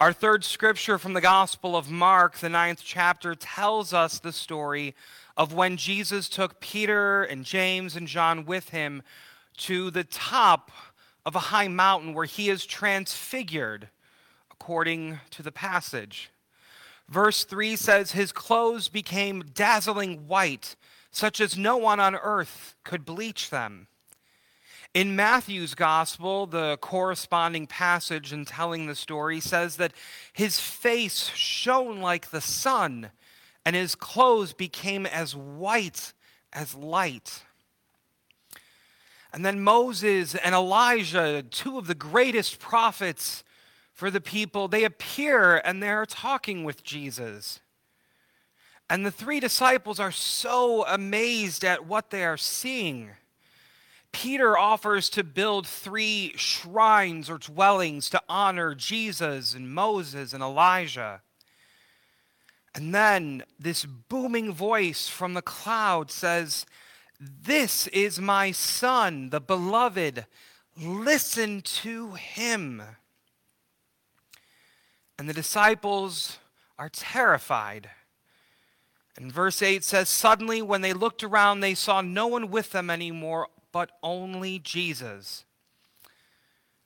Our 0.00 0.12
third 0.12 0.42
scripture 0.42 0.98
from 0.98 1.12
the 1.12 1.20
Gospel 1.20 1.76
of 1.76 1.88
Mark, 1.88 2.38
the 2.38 2.48
ninth 2.48 2.80
chapter, 2.84 3.36
tells 3.36 3.94
us 3.94 4.18
the 4.18 4.32
story 4.32 4.96
of 5.36 5.52
when 5.52 5.76
Jesus 5.76 6.28
took 6.28 6.58
Peter 6.58 7.22
and 7.22 7.44
James 7.44 7.94
and 7.94 8.08
John 8.08 8.46
with 8.46 8.70
him 8.70 9.04
to 9.58 9.92
the 9.92 10.02
top 10.02 10.72
of 11.24 11.36
a 11.36 11.50
high 11.54 11.68
mountain 11.68 12.14
where 12.14 12.26
he 12.26 12.48
is 12.48 12.66
transfigured, 12.66 13.90
according 14.50 15.20
to 15.30 15.44
the 15.44 15.52
passage. 15.52 16.30
Verse 17.08 17.44
3 17.44 17.76
says, 17.76 18.10
His 18.10 18.32
clothes 18.32 18.88
became 18.88 19.44
dazzling 19.54 20.26
white, 20.26 20.74
such 21.12 21.40
as 21.40 21.56
no 21.56 21.76
one 21.76 22.00
on 22.00 22.16
earth 22.16 22.74
could 22.82 23.04
bleach 23.04 23.50
them. 23.50 23.86
In 24.94 25.14
Matthew's 25.14 25.74
gospel, 25.74 26.46
the 26.46 26.78
corresponding 26.78 27.66
passage 27.66 28.32
in 28.32 28.44
telling 28.44 28.86
the 28.86 28.94
story 28.94 29.38
says 29.38 29.76
that 29.76 29.92
his 30.32 30.58
face 30.58 31.28
shone 31.34 32.00
like 32.00 32.30
the 32.30 32.40
sun, 32.40 33.10
and 33.64 33.76
his 33.76 33.94
clothes 33.94 34.52
became 34.52 35.04
as 35.04 35.36
white 35.36 36.14
as 36.52 36.74
light. 36.74 37.42
And 39.32 39.44
then 39.44 39.60
Moses 39.60 40.34
and 40.34 40.54
Elijah, 40.54 41.42
two 41.42 41.76
of 41.76 41.86
the 41.86 41.94
greatest 41.94 42.58
prophets 42.58 43.44
for 43.92 44.10
the 44.10 44.20
people, 44.20 44.68
they 44.68 44.84
appear 44.84 45.58
and 45.58 45.82
they're 45.82 46.06
talking 46.06 46.64
with 46.64 46.82
Jesus. 46.82 47.60
And 48.88 49.04
the 49.04 49.10
three 49.10 49.38
disciples 49.38 50.00
are 50.00 50.12
so 50.12 50.86
amazed 50.86 51.62
at 51.62 51.86
what 51.86 52.08
they 52.08 52.24
are 52.24 52.38
seeing. 52.38 53.10
Peter 54.12 54.56
offers 54.56 55.10
to 55.10 55.22
build 55.22 55.66
three 55.66 56.32
shrines 56.36 57.28
or 57.28 57.38
dwellings 57.38 58.10
to 58.10 58.22
honor 58.28 58.74
Jesus 58.74 59.54
and 59.54 59.72
Moses 59.72 60.32
and 60.32 60.42
Elijah. 60.42 61.20
And 62.74 62.94
then 62.94 63.42
this 63.58 63.84
booming 63.84 64.52
voice 64.52 65.08
from 65.08 65.34
the 65.34 65.42
cloud 65.42 66.10
says, 66.10 66.64
This 67.20 67.86
is 67.88 68.20
my 68.20 68.52
son, 68.52 69.30
the 69.30 69.40
beloved. 69.40 70.26
Listen 70.76 71.60
to 71.60 72.12
him. 72.12 72.82
And 75.18 75.28
the 75.28 75.34
disciples 75.34 76.38
are 76.78 76.88
terrified. 76.88 77.90
And 79.16 79.32
verse 79.32 79.60
8 79.60 79.82
says, 79.82 80.08
Suddenly, 80.08 80.62
when 80.62 80.80
they 80.80 80.92
looked 80.92 81.24
around, 81.24 81.60
they 81.60 81.74
saw 81.74 82.00
no 82.00 82.28
one 82.28 82.50
with 82.50 82.70
them 82.70 82.88
anymore 82.88 83.48
but 83.72 83.90
only 84.02 84.58
Jesus. 84.58 85.44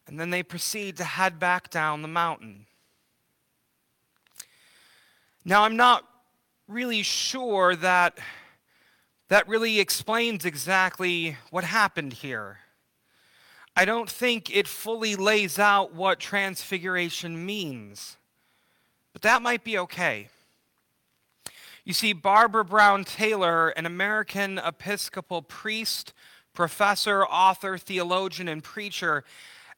And 0.07 0.19
then 0.19 0.31
they 0.31 0.43
proceed 0.43 0.97
to 0.97 1.05
head 1.05 1.39
back 1.39 1.71
down 1.71 2.03
the 2.03 2.09
mountain. 2.09 2.67
Now, 5.45 5.65
I'm 5.65 5.77
not 5.77 6.07
really 6.69 7.03
sure 7.03 7.75
that 7.77 8.19
that 9.29 9.49
really 9.49 9.81
explains 9.81 10.45
exactly 10.45 11.37
what 11.51 11.65
happened 11.65 12.13
here. 12.13 12.59
I 13.75 13.85
don't 13.85 14.11
think 14.11 14.55
it 14.55 14.69
fully 14.69 15.17
lays 15.17 15.59
out 15.59 15.95
what 15.95 16.21
transfiguration 16.21 17.47
means, 17.47 18.19
but 19.13 19.23
that 19.23 19.41
might 19.41 19.65
be 19.65 19.79
okay. 19.79 20.29
You 21.85 21.95
see, 21.95 22.13
Barbara 22.13 22.65
Brown 22.65 23.05
Taylor, 23.05 23.71
an 23.71 23.87
American 23.87 24.59
Episcopal 24.59 25.43
priest, 25.43 26.13
professor, 26.55 27.25
author, 27.25 27.79
theologian, 27.79 28.49
and 28.49 28.63
preacher, 28.63 29.25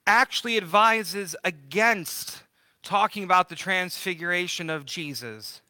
actually 0.06 0.56
advises 0.56 1.34
against 1.44 2.42
talking 2.82 3.24
about 3.24 3.48
the 3.48 3.54
transfiguration 3.54 4.68
of 4.68 4.84
Jesus. 4.84 5.62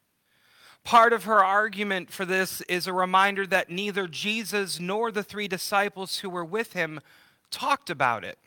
Part 0.82 1.12
of 1.12 1.24
her 1.24 1.42
argument 1.42 2.10
for 2.10 2.24
this 2.24 2.60
is 2.62 2.86
a 2.86 2.92
reminder 2.92 3.46
that 3.46 3.70
neither 3.70 4.06
Jesus 4.06 4.78
nor 4.78 5.10
the 5.10 5.22
three 5.22 5.48
disciples 5.48 6.18
who 6.18 6.28
were 6.28 6.44
with 6.44 6.74
him 6.74 7.00
talked 7.50 7.88
about 7.88 8.24
it. 8.24 8.38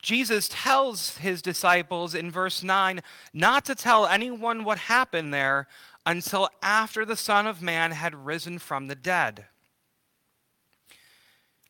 Jesus 0.00 0.48
tells 0.50 1.18
his 1.18 1.42
disciples 1.42 2.14
in 2.14 2.30
verse 2.30 2.62
9 2.62 3.00
not 3.32 3.64
to 3.64 3.74
tell 3.74 4.06
anyone 4.06 4.64
what 4.64 4.78
happened 4.78 5.32
there 5.32 5.68
until 6.04 6.48
after 6.62 7.04
the 7.04 7.16
Son 7.16 7.46
of 7.46 7.62
Man 7.62 7.92
had 7.92 8.26
risen 8.26 8.58
from 8.58 8.88
the 8.88 8.96
dead. 8.96 9.46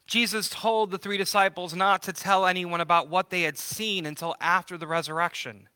Jesus 0.07 0.49
told 0.49 0.91
the 0.91 0.99
three 0.99 1.17
disciples 1.17 1.75
not 1.75 2.03
to 2.03 2.13
tell 2.13 2.47
anyone 2.47 2.81
about 2.81 3.09
what 3.09 3.31
they 3.31 3.43
had 3.43 3.57
seen 3.57 4.05
until 4.05 4.35
after 4.41 4.77
the 4.77 4.87
resurrection. 4.87 5.69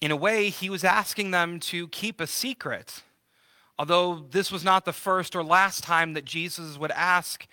In 0.00 0.10
a 0.10 0.16
way, 0.16 0.50
he 0.50 0.68
was 0.68 0.84
asking 0.84 1.30
them 1.30 1.60
to 1.60 1.88
keep 1.88 2.20
a 2.20 2.26
secret, 2.26 3.02
although 3.78 4.26
this 4.30 4.52
was 4.52 4.64
not 4.64 4.84
the 4.84 4.92
first 4.92 5.34
or 5.34 5.42
last 5.42 5.82
time 5.82 6.12
that 6.12 6.24
Jesus 6.24 6.78
would 6.78 6.90
ask 6.90 7.46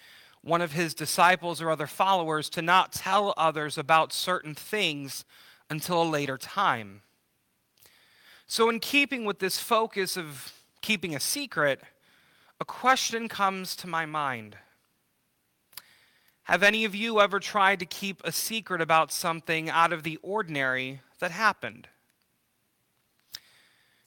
one 0.44 0.62
of 0.62 0.74
his 0.74 0.94
disciples 0.94 1.62
or 1.62 1.70
other 1.70 1.88
followers 1.88 2.50
to 2.50 2.62
not 2.62 2.92
tell 2.92 3.34
others 3.38 3.78
about 3.78 4.12
certain 4.12 4.56
things 4.56 5.24
until 5.70 6.02
a 6.02 6.04
later 6.04 6.38
time. 6.38 7.02
So, 8.48 8.70
in 8.70 8.80
keeping 8.80 9.24
with 9.24 9.40
this 9.40 9.60
focus 9.60 10.18
of 10.18 10.52
keeping 10.82 11.16
a 11.16 11.20
secret, 11.20 11.80
a 12.60 12.66
question 12.66 13.30
comes 13.30 13.76
to 13.78 13.88
my 13.88 14.06
mind. 14.06 14.58
Have 16.44 16.64
any 16.64 16.86
of 16.86 16.96
you 16.96 17.22
ever 17.22 17.40
tried 17.40 17.80
to 17.80 17.86
keep 17.86 18.22
a 18.24 18.32
secret 18.32 18.82
about 18.82 19.12
something 19.12 19.70
out 19.70 19.94
of 19.94 20.04
the 20.04 20.18
ordinary 20.22 21.02
that 21.20 21.32
happened? 21.32 21.88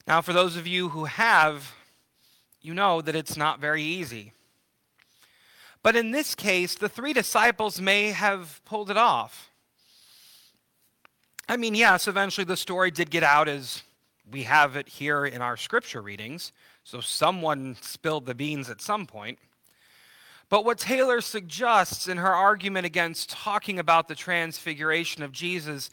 Now, 0.07 0.21
for 0.21 0.33
those 0.33 0.55
of 0.55 0.67
you 0.67 0.89
who 0.89 1.05
have, 1.05 1.73
you 2.61 2.73
know 2.73 3.01
that 3.01 3.15
it's 3.15 3.37
not 3.37 3.59
very 3.59 3.81
easy. 3.81 4.33
But 5.81 5.95
in 5.95 6.11
this 6.11 6.35
case, 6.35 6.75
the 6.75 6.89
three 6.89 7.13
disciples 7.13 7.79
may 7.79 8.11
have 8.11 8.61
pulled 8.65 8.91
it 8.91 8.97
off. 8.97 9.51
I 11.47 11.57
mean, 11.57 11.75
yes, 11.75 12.07
eventually 12.07 12.45
the 12.45 12.57
story 12.57 12.91
did 12.91 13.11
get 13.11 13.23
out 13.23 13.47
as 13.47 13.83
we 14.29 14.43
have 14.43 14.75
it 14.75 14.89
here 14.89 15.25
in 15.25 15.41
our 15.41 15.55
scripture 15.55 16.01
readings, 16.01 16.51
so 16.83 17.01
someone 17.01 17.77
spilled 17.81 18.25
the 18.25 18.33
beans 18.33 18.69
at 18.69 18.81
some 18.81 19.05
point. 19.05 19.37
But 20.49 20.63
what 20.63 20.77
Taylor 20.77 21.21
suggests 21.21 22.07
in 22.07 22.17
her 22.17 22.33
argument 22.33 22.85
against 22.85 23.29
talking 23.31 23.79
about 23.79 24.07
the 24.07 24.15
transfiguration 24.15 25.23
of 25.23 25.31
Jesus 25.31 25.89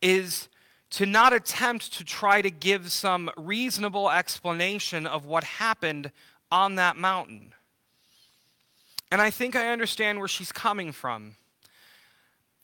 is 0.00 0.48
to 0.90 1.06
not 1.06 1.32
attempt 1.32 1.92
to 1.94 2.04
try 2.04 2.42
to 2.42 2.50
give 2.50 2.90
some 2.90 3.30
reasonable 3.36 4.10
explanation 4.10 5.06
of 5.06 5.26
what 5.26 5.44
happened 5.44 6.10
on 6.50 6.76
that 6.76 6.96
mountain. 6.96 7.52
And 9.12 9.20
I 9.20 9.30
think 9.30 9.54
I 9.54 9.68
understand 9.68 10.18
where 10.18 10.28
she's 10.28 10.52
coming 10.52 10.92
from. 10.92 11.36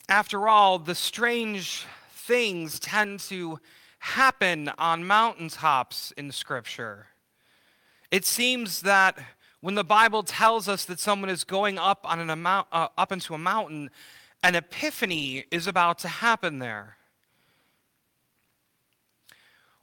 After 0.09 0.49
all, 0.49 0.78
the 0.78 0.95
strange 0.95 1.84
things 2.12 2.78
tend 2.78 3.20
to 3.20 3.61
happen 3.99 4.70
on 4.78 5.05
mountaintops 5.05 6.12
in 6.16 6.30
Scripture. 6.30 7.09
It 8.11 8.24
seems 8.24 8.82
that 8.82 9.18
when 9.67 9.75
the 9.75 9.83
Bible 9.83 10.23
tells 10.23 10.69
us 10.69 10.85
that 10.85 11.01
someone 11.01 11.29
is 11.29 11.43
going 11.43 11.77
up 11.77 12.09
on 12.09 12.21
an 12.21 12.31
amount, 12.31 12.69
uh, 12.71 12.87
up 12.97 13.11
into 13.11 13.35
a 13.35 13.39
mountain, 13.39 13.91
an 14.45 14.55
epiphany 14.55 15.45
is 15.51 15.67
about 15.67 15.99
to 15.99 16.07
happen 16.07 16.61
there. 16.61 16.97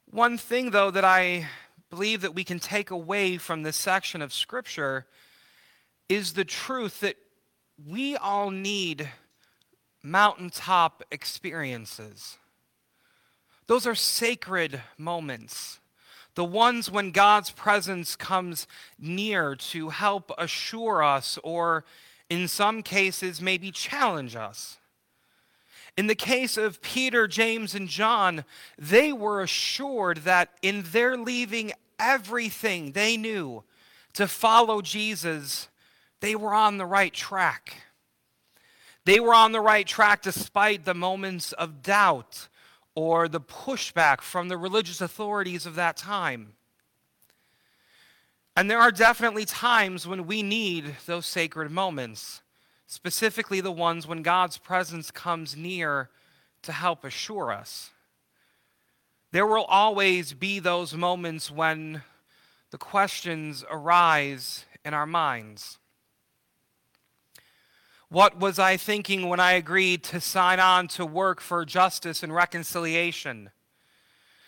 One 0.05 0.37
thing, 0.37 0.71
though, 0.71 0.89
that 0.89 1.03
I 1.03 1.49
believe 1.89 2.21
that 2.21 2.33
we 2.33 2.45
can 2.45 2.61
take 2.61 2.91
away 2.91 3.37
from 3.37 3.63
this 3.63 3.75
section 3.75 4.21
of 4.21 4.31
Scripture 4.31 5.05
is 6.07 6.31
the 6.31 6.45
truth 6.45 7.01
that 7.01 7.17
we 7.85 8.15
all 8.15 8.51
need 8.51 9.09
mountaintop 10.01 11.03
experiences. 11.11 12.37
Those 13.67 13.85
are 13.85 13.95
sacred 13.95 14.81
moments 14.97 15.81
the 16.35 16.45
ones 16.45 16.89
when 16.89 17.11
God's 17.11 17.51
presence 17.51 18.15
comes 18.15 18.67
near 18.99 19.55
to 19.55 19.89
help 19.89 20.31
assure 20.37 21.03
us 21.03 21.37
or, 21.43 21.85
in 22.29 22.47
some 22.47 22.81
cases, 22.81 23.41
maybe 23.41 23.71
challenge 23.71 24.35
us. 24.35 24.77
In 25.95 26.07
the 26.07 26.15
case 26.15 26.57
of 26.57 26.81
Peter, 26.81 27.27
James, 27.27 27.75
and 27.75 27.87
John, 27.87 28.45
they 28.79 29.13
were 29.13 29.41
assured 29.41 30.19
that 30.19 30.49
in 30.63 30.83
their 30.91 31.15
leaving 31.15 31.71
everything 31.99 32.93
they 32.93 33.15
knew 33.15 33.63
to 34.13 34.27
follow 34.27 34.81
Jesus, 34.81 35.69
they 36.19 36.35
were 36.35 36.53
on 36.53 36.77
the 36.77 36.85
right 36.85 37.13
track. 37.13 37.83
They 39.05 39.19
were 39.19 39.33
on 39.33 39.51
the 39.51 39.61
right 39.61 39.85
track 39.85 40.23
despite 40.23 40.85
the 40.85 40.93
moments 40.93 41.51
of 41.53 41.83
doubt 41.83 42.47
or 42.95 43.27
the 43.27 43.41
pushback 43.41 44.21
from 44.21 44.47
the 44.47 44.57
religious 44.57 45.01
authorities 45.01 45.65
of 45.65 45.75
that 45.75 45.97
time. 45.97 46.53
And 48.55 48.69
there 48.69 48.79
are 48.79 48.91
definitely 48.91 49.45
times 49.45 50.05
when 50.05 50.27
we 50.27 50.43
need 50.43 50.95
those 51.05 51.25
sacred 51.25 51.71
moments, 51.71 52.41
specifically 52.85 53.61
the 53.61 53.71
ones 53.71 54.05
when 54.05 54.21
God's 54.21 54.57
presence 54.59 55.09
comes 55.09 55.55
near 55.57 56.09
to 56.61 56.71
help 56.71 57.03
assure 57.03 57.51
us. 57.51 57.89
There 59.31 59.47
will 59.47 59.65
always 59.65 60.33
be 60.33 60.59
those 60.59 60.93
moments 60.93 61.49
when 61.49 62.03
the 62.69 62.77
questions 62.77 63.65
arise 63.69 64.65
in 64.85 64.93
our 64.93 65.07
minds. 65.07 65.79
What 68.13 68.39
was 68.39 68.59
I 68.59 68.77
thinking 68.77 69.27
when 69.27 69.39
I 69.39 69.53
agreed 69.53 70.03
to 70.03 70.21
sign 70.21 70.59
on 70.59 70.87
to 70.89 71.03
work 71.03 71.41
for 71.41 71.65
justice 71.65 72.21
and 72.21 72.31
reconciliation? 72.31 73.49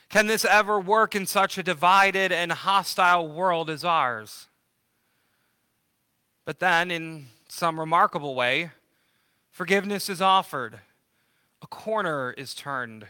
Can 0.07 0.27
this 0.27 0.45
ever 0.45 0.79
work 0.79 1.15
in 1.15 1.25
such 1.25 1.57
a 1.57 1.63
divided 1.63 2.31
and 2.31 2.51
hostile 2.51 3.27
world 3.27 3.71
as 3.71 3.83
ours? 3.83 4.49
But 6.45 6.59
then, 6.59 6.91
in 6.91 7.29
some 7.47 7.79
remarkable 7.79 8.35
way, 8.35 8.69
forgiveness 9.49 10.09
is 10.09 10.21
offered, 10.21 10.81
a 11.63 11.65
corner 11.65 12.33
is 12.37 12.53
turned, 12.53 13.07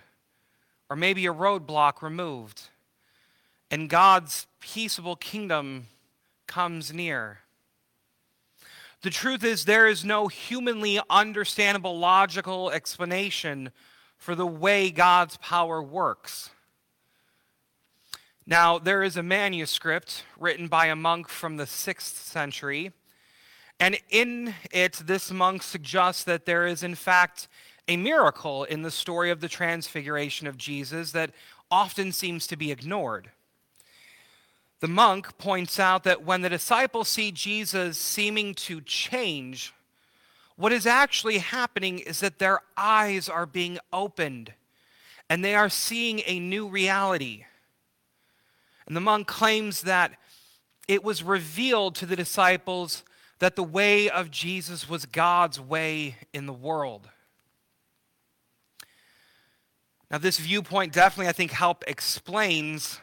or 0.90 0.96
maybe 0.96 1.26
a 1.26 1.34
roadblock 1.34 2.02
removed, 2.02 2.70
and 3.70 3.90
God's 3.90 4.48
peaceable 4.62 5.18
kingdom 5.18 5.88
comes 6.48 6.94
near. 6.94 7.40
The 9.06 9.12
truth 9.12 9.44
is, 9.44 9.66
there 9.66 9.86
is 9.86 10.04
no 10.04 10.30
humanly 10.30 11.00
understandable 11.12 12.00
logical 12.00 12.72
explanation 12.72 13.72
for 14.18 14.34
the 14.34 14.48
way 14.48 14.90
God's 14.90 15.38
power 15.38 15.80
works. 15.80 16.50
Now, 18.48 18.80
there 18.80 19.04
is 19.04 19.16
a 19.16 19.22
manuscript 19.22 20.24
written 20.40 20.68
by 20.68 20.88
a 20.88 20.96
monk 20.96 21.30
from 21.30 21.58
the 21.58 21.68
sixth 21.68 22.18
century, 22.18 22.94
and 23.80 24.00
in 24.10 24.56
it, 24.72 24.94
this 24.94 25.30
monk 25.30 25.62
suggests 25.62 26.24
that 26.24 26.48
there 26.48 26.66
is, 26.66 26.82
in 26.82 26.96
fact, 26.96 27.48
a 27.88 27.98
miracle 27.98 28.64
in 28.64 28.82
the 28.82 28.90
story 28.90 29.30
of 29.30 29.40
the 29.40 29.48
transfiguration 29.48 30.48
of 30.48 30.58
Jesus 30.58 31.12
that 31.12 31.30
often 31.70 32.12
seems 32.12 32.48
to 32.48 32.56
be 32.56 32.72
ignored. 32.72 33.30
The 34.82 34.88
monk 34.88 35.38
points 35.38 35.80
out 35.80 36.04
that 36.04 36.24
when 36.24 36.42
the 36.42 36.50
disciples 36.50 37.08
see 37.08 37.32
Jesus 37.32 37.98
seeming 37.98 38.54
to 38.56 38.82
change, 38.82 39.74
what 40.58 40.72
is 40.72 40.86
actually 40.86 41.40
happening 41.40 42.00
is 42.00 42.20
that 42.20 42.40
their 42.40 42.62
eyes 42.78 43.28
are 43.28 43.46
being 43.46 43.80
opened 43.92 44.54
and 45.30 45.44
they 45.44 45.56
are 45.56 45.70
seeing 45.70 46.22
a 46.26 46.40
new 46.40 46.68
reality. 46.68 47.46
And 48.88 48.96
the 48.96 49.02
monk 49.02 49.28
claims 49.28 49.82
that 49.82 50.12
it 50.88 51.04
was 51.04 51.24
revealed 51.24 51.96
to 51.96 52.06
the 52.06 52.16
disciples 52.16 53.04
that 53.40 53.56
the 53.56 53.64
way 53.64 54.10
of 54.10 54.32
Jesus 54.32 54.88
was 54.88 55.06
God's 55.06 55.60
way 55.60 56.18
in 56.34 56.46
the 56.46 56.54
world. 56.54 57.10
Now, 60.12 60.20
this 60.20 60.38
viewpoint 60.38 60.94
definitely, 60.94 61.28
I 61.28 61.34
think, 61.34 61.52
help 61.52 61.84
explains 61.88 63.00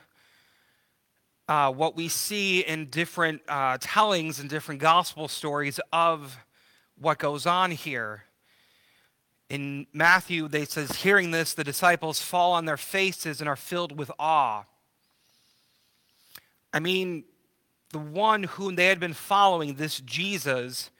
uh, 1.49 1.73
what 1.73 1.97
we 1.97 2.09
see 2.09 2.61
in 2.61 2.87
different 2.87 3.43
uh, 3.49 3.79
tellings 3.81 4.39
and 4.41 4.49
different 4.49 4.81
gospel 4.81 5.29
stories 5.29 5.81
of 5.93 6.37
what 6.97 7.19
goes 7.19 7.47
on 7.47 7.71
here. 7.71 8.25
In 9.51 9.87
Matthew, 9.93 10.49
they 10.49 10.65
says, 10.65 10.93
hearing 10.93 11.31
this, 11.31 11.53
the 11.53 11.65
disciples 11.65 12.21
fall 12.21 12.53
on 12.53 12.65
their 12.65 12.77
faces 12.77 13.41
and 13.41 13.49
are 13.49 13.57
filled 13.57 13.99
with 13.99 14.11
awe. 14.19 14.65
I 16.73 16.81
mean, 16.81 17.25
the 17.91 17.99
one 17.99 18.45
whom 18.45 18.77
they 18.77 18.87
had 18.87 18.99
been 18.99 19.13
following, 19.13 19.75
this 19.75 20.01
Jesus, 20.01 20.91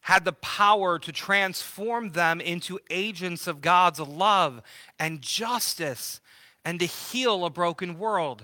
had 0.00 0.24
the 0.24 0.32
power 0.32 0.98
to 0.98 1.12
transform 1.12 2.10
them 2.10 2.40
into 2.40 2.80
agents 2.90 3.46
of 3.46 3.60
God's 3.60 4.00
love 4.00 4.60
and 4.98 5.22
justice 5.22 6.20
and 6.64 6.80
to 6.80 6.86
heal 6.86 7.44
a 7.44 7.50
broken 7.50 7.98
world. 7.98 8.42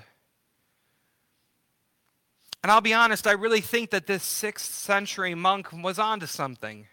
And 2.63 2.73
I'll 2.73 2.81
be 2.81 2.95
honest, 2.95 3.27
I 3.27 3.33
really 3.33 3.61
think 3.61 3.91
that 3.91 4.07
this 4.07 4.23
sixth 4.23 4.73
century 4.73 5.35
monk 5.35 5.73
was 5.73 5.99
onto 5.99 6.27
something. 6.27 6.87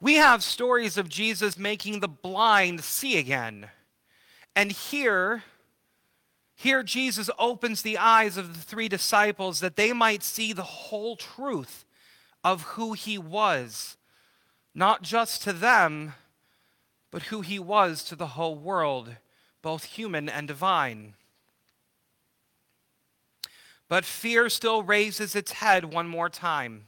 We 0.00 0.14
have 0.14 0.42
stories 0.42 0.96
of 0.96 1.08
Jesus 1.08 1.58
making 1.58 2.00
the 2.00 2.08
blind 2.08 2.82
see 2.82 3.18
again. 3.18 3.68
And 4.56 4.72
here, 4.72 5.44
here 6.56 6.82
Jesus 6.82 7.30
opens 7.38 7.82
the 7.82 7.98
eyes 7.98 8.36
of 8.36 8.54
the 8.54 8.60
three 8.60 8.88
disciples 8.88 9.60
that 9.60 9.76
they 9.76 9.92
might 9.92 10.22
see 10.22 10.52
the 10.52 10.62
whole 10.62 11.16
truth 11.16 11.84
of 12.42 12.62
who 12.62 12.94
he 12.94 13.18
was, 13.18 13.96
not 14.74 15.02
just 15.02 15.42
to 15.42 15.52
them, 15.52 16.14
but 17.10 17.24
who 17.24 17.42
he 17.42 17.58
was 17.58 18.02
to 18.04 18.16
the 18.16 18.28
whole 18.28 18.56
world, 18.56 19.16
both 19.62 19.84
human 19.84 20.28
and 20.28 20.48
divine. 20.48 21.14
But 23.90 24.04
fear 24.04 24.48
still 24.48 24.84
raises 24.84 25.34
its 25.34 25.50
head 25.50 25.92
one 25.92 26.06
more 26.06 26.30
time. 26.30 26.86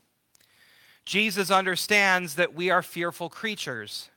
Jesus 1.05 1.50
understands 1.50 2.36
that 2.36 2.55
we 2.55 2.70
are 2.70 2.80
fearful 2.80 3.28
creatures, 3.28 4.09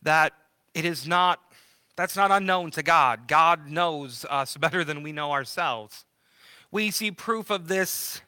that 0.00 0.32
it 0.72 0.86
is 0.86 1.06
not, 1.06 1.38
that's 1.96 2.16
not 2.16 2.30
unknown 2.30 2.70
to 2.72 2.82
God. 2.82 3.28
God 3.28 3.68
knows 3.68 4.24
us 4.30 4.56
better 4.56 4.84
than 4.84 5.02
we 5.02 5.12
know 5.12 5.32
ourselves. 5.32 6.06
We 6.70 6.90
see 6.90 7.10
proof 7.10 7.50
of 7.50 7.68
this 7.68 8.22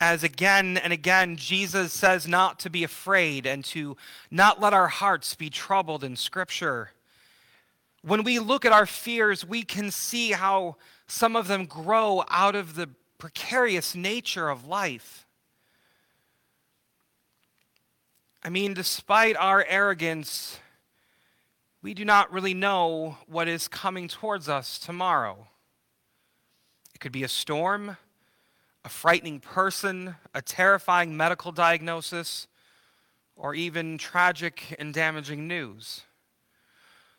as 0.00 0.24
again 0.24 0.76
and 0.78 0.92
again 0.92 1.36
Jesus 1.36 1.92
says 1.92 2.26
not 2.26 2.58
to 2.60 2.70
be 2.70 2.82
afraid 2.82 3.46
and 3.46 3.64
to 3.66 3.96
not 4.28 4.60
let 4.60 4.74
our 4.74 4.88
hearts 4.88 5.36
be 5.36 5.50
troubled 5.50 6.02
in 6.02 6.16
Scripture. 6.16 6.90
When 8.02 8.24
we 8.24 8.40
look 8.40 8.64
at 8.64 8.72
our 8.72 8.86
fears, 8.86 9.46
we 9.46 9.62
can 9.62 9.92
see 9.92 10.32
how 10.32 10.78
some 11.06 11.36
of 11.36 11.46
them 11.46 11.66
grow 11.66 12.24
out 12.28 12.56
of 12.56 12.74
the 12.74 12.88
precarious 13.20 13.94
nature 13.94 14.48
of 14.48 14.66
life. 14.66 15.26
I 18.42 18.48
mean, 18.48 18.72
despite 18.74 19.36
our 19.36 19.64
arrogance, 19.68 20.58
we 21.82 21.92
do 21.92 22.04
not 22.04 22.32
really 22.32 22.54
know 22.54 23.18
what 23.26 23.46
is 23.46 23.68
coming 23.68 24.08
towards 24.08 24.48
us 24.48 24.78
tomorrow. 24.78 25.48
It 26.94 27.00
could 27.00 27.12
be 27.12 27.22
a 27.22 27.28
storm, 27.28 27.98
a 28.84 28.88
frightening 28.88 29.38
person, 29.38 30.16
a 30.34 30.40
terrifying 30.40 31.14
medical 31.14 31.52
diagnosis, 31.52 32.48
or 33.36 33.54
even 33.54 33.98
tragic 33.98 34.74
and 34.78 34.94
damaging 34.94 35.46
news. 35.46 36.02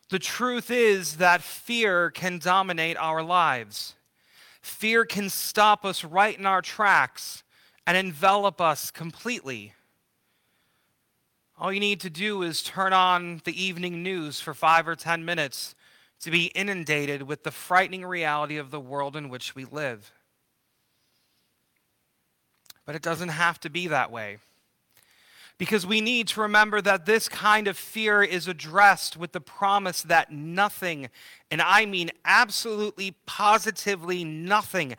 The 0.09 0.19
truth 0.19 0.71
is 0.71 1.17
that 1.17 1.41
fear 1.41 2.09
can 2.09 2.39
dominate 2.39 2.97
our 2.97 3.21
lives. 3.21 3.95
Fear 4.61 5.05
can 5.05 5.29
stop 5.29 5.85
us 5.85 6.03
right 6.03 6.37
in 6.37 6.45
our 6.45 6.61
tracks 6.61 7.43
and 7.87 7.97
envelop 7.97 8.61
us 8.61 8.91
completely. 8.91 9.73
All 11.59 11.73
you 11.73 11.79
need 11.79 11.99
to 12.01 12.09
do 12.09 12.41
is 12.43 12.61
turn 12.61 12.93
on 12.93 13.41
the 13.43 13.61
evening 13.61 14.03
news 14.03 14.39
for 14.39 14.53
five 14.53 14.87
or 14.87 14.95
ten 14.95 15.25
minutes 15.25 15.75
to 16.21 16.31
be 16.31 16.45
inundated 16.47 17.23
with 17.23 17.43
the 17.43 17.51
frightening 17.51 18.05
reality 18.05 18.57
of 18.57 18.71
the 18.71 18.79
world 18.79 19.15
in 19.15 19.29
which 19.29 19.55
we 19.55 19.65
live. 19.65 20.11
But 22.85 22.95
it 22.95 23.01
doesn't 23.01 23.29
have 23.29 23.59
to 23.61 23.69
be 23.69 23.87
that 23.87 24.11
way 24.11 24.37
because 25.61 25.85
we 25.85 26.01
need 26.01 26.27
to 26.27 26.41
remember 26.41 26.81
that 26.81 27.05
this 27.05 27.29
kind 27.29 27.67
of 27.67 27.77
fear 27.77 28.23
is 28.23 28.47
addressed 28.47 29.15
with 29.15 29.31
the 29.31 29.39
promise 29.39 30.01
that 30.01 30.31
nothing, 30.31 31.07
and 31.51 31.61
I 31.61 31.85
mean 31.85 32.09
absolutely 32.25 33.13
positively 33.27 34.23
nothing, 34.23 34.95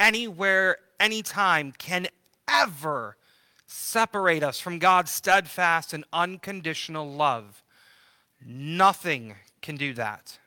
anywhere, 0.00 0.78
anytime, 0.98 1.70
can 1.76 2.06
ever 2.48 3.18
separate 3.66 4.42
us 4.42 4.58
from 4.58 4.78
God's 4.78 5.10
steadfast 5.10 5.92
and 5.92 6.02
unconditional 6.14 7.12
love. 7.12 7.62
Nothing 8.42 9.34
can 9.60 9.76
do 9.76 9.92
that. 9.92 10.38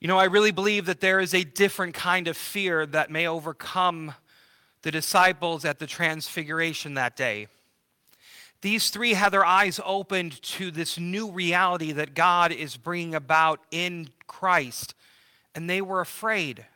You 0.00 0.08
know, 0.08 0.18
I 0.18 0.24
really 0.24 0.50
believe 0.50 0.86
that 0.86 1.00
there 1.00 1.20
is 1.20 1.32
a 1.32 1.44
different 1.44 1.94
kind 1.94 2.26
of 2.26 2.36
fear 2.36 2.86
that 2.86 3.08
may 3.08 3.28
overcome 3.28 4.14
the 4.82 4.90
disciples 4.90 5.64
at 5.64 5.78
the 5.78 5.86
transfiguration 5.86 6.94
that 6.94 7.16
day. 7.16 7.48
These 8.62 8.90
three 8.90 9.14
had 9.14 9.30
their 9.30 9.44
eyes 9.44 9.80
opened 9.84 10.40
to 10.42 10.70
this 10.70 10.98
new 10.98 11.30
reality 11.30 11.92
that 11.92 12.14
God 12.14 12.52
is 12.52 12.76
bringing 12.76 13.14
about 13.14 13.60
in 13.70 14.10
Christ, 14.26 14.94
and 15.54 15.68
they 15.68 15.80
were 15.80 16.00
afraid. 16.00 16.66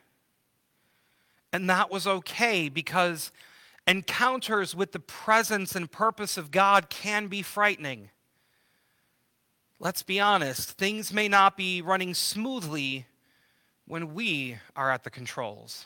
And 1.53 1.69
that 1.69 1.91
was 1.91 2.07
okay 2.07 2.69
because 2.69 3.31
encounters 3.87 4.75
with 4.75 4.91
the 4.91 4.99
presence 4.99 5.75
and 5.75 5.91
purpose 5.91 6.37
of 6.37 6.51
God 6.51 6.89
can 6.89 7.27
be 7.27 7.43
frightening. 7.43 8.09
Let's 9.79 10.03
be 10.03 10.19
honest, 10.19 10.71
things 10.71 11.13
may 11.13 11.27
not 11.27 11.55
be 11.55 11.81
running 11.81 12.13
smoothly 12.13 13.05
when 13.85 14.13
we 14.15 14.57
are 14.75 14.89
at 14.89 15.03
the 15.03 15.11
controls. 15.11 15.85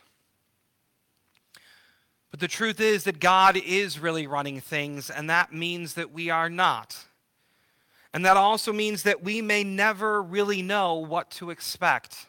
But 2.32 2.40
the 2.40 2.48
truth 2.48 2.80
is 2.80 3.06
that 3.06 3.20
God 3.20 3.58
is 3.58 4.00
really 4.00 4.28
running 4.28 4.60
things, 4.62 5.10
and 5.10 5.30
that 5.30 5.52
means 5.52 5.96
that 5.96 6.12
we 6.12 6.30
are 6.30 6.50
not. 6.50 6.96
And 8.14 8.26
that 8.26 8.38
also 8.38 8.74
means 8.74 9.04
that 9.04 9.24
we 9.24 9.42
may 9.42 9.64
never 9.64 10.22
really 10.22 10.62
know 10.62 10.96
what 10.96 11.30
to 11.32 11.50
expect. 11.50 12.28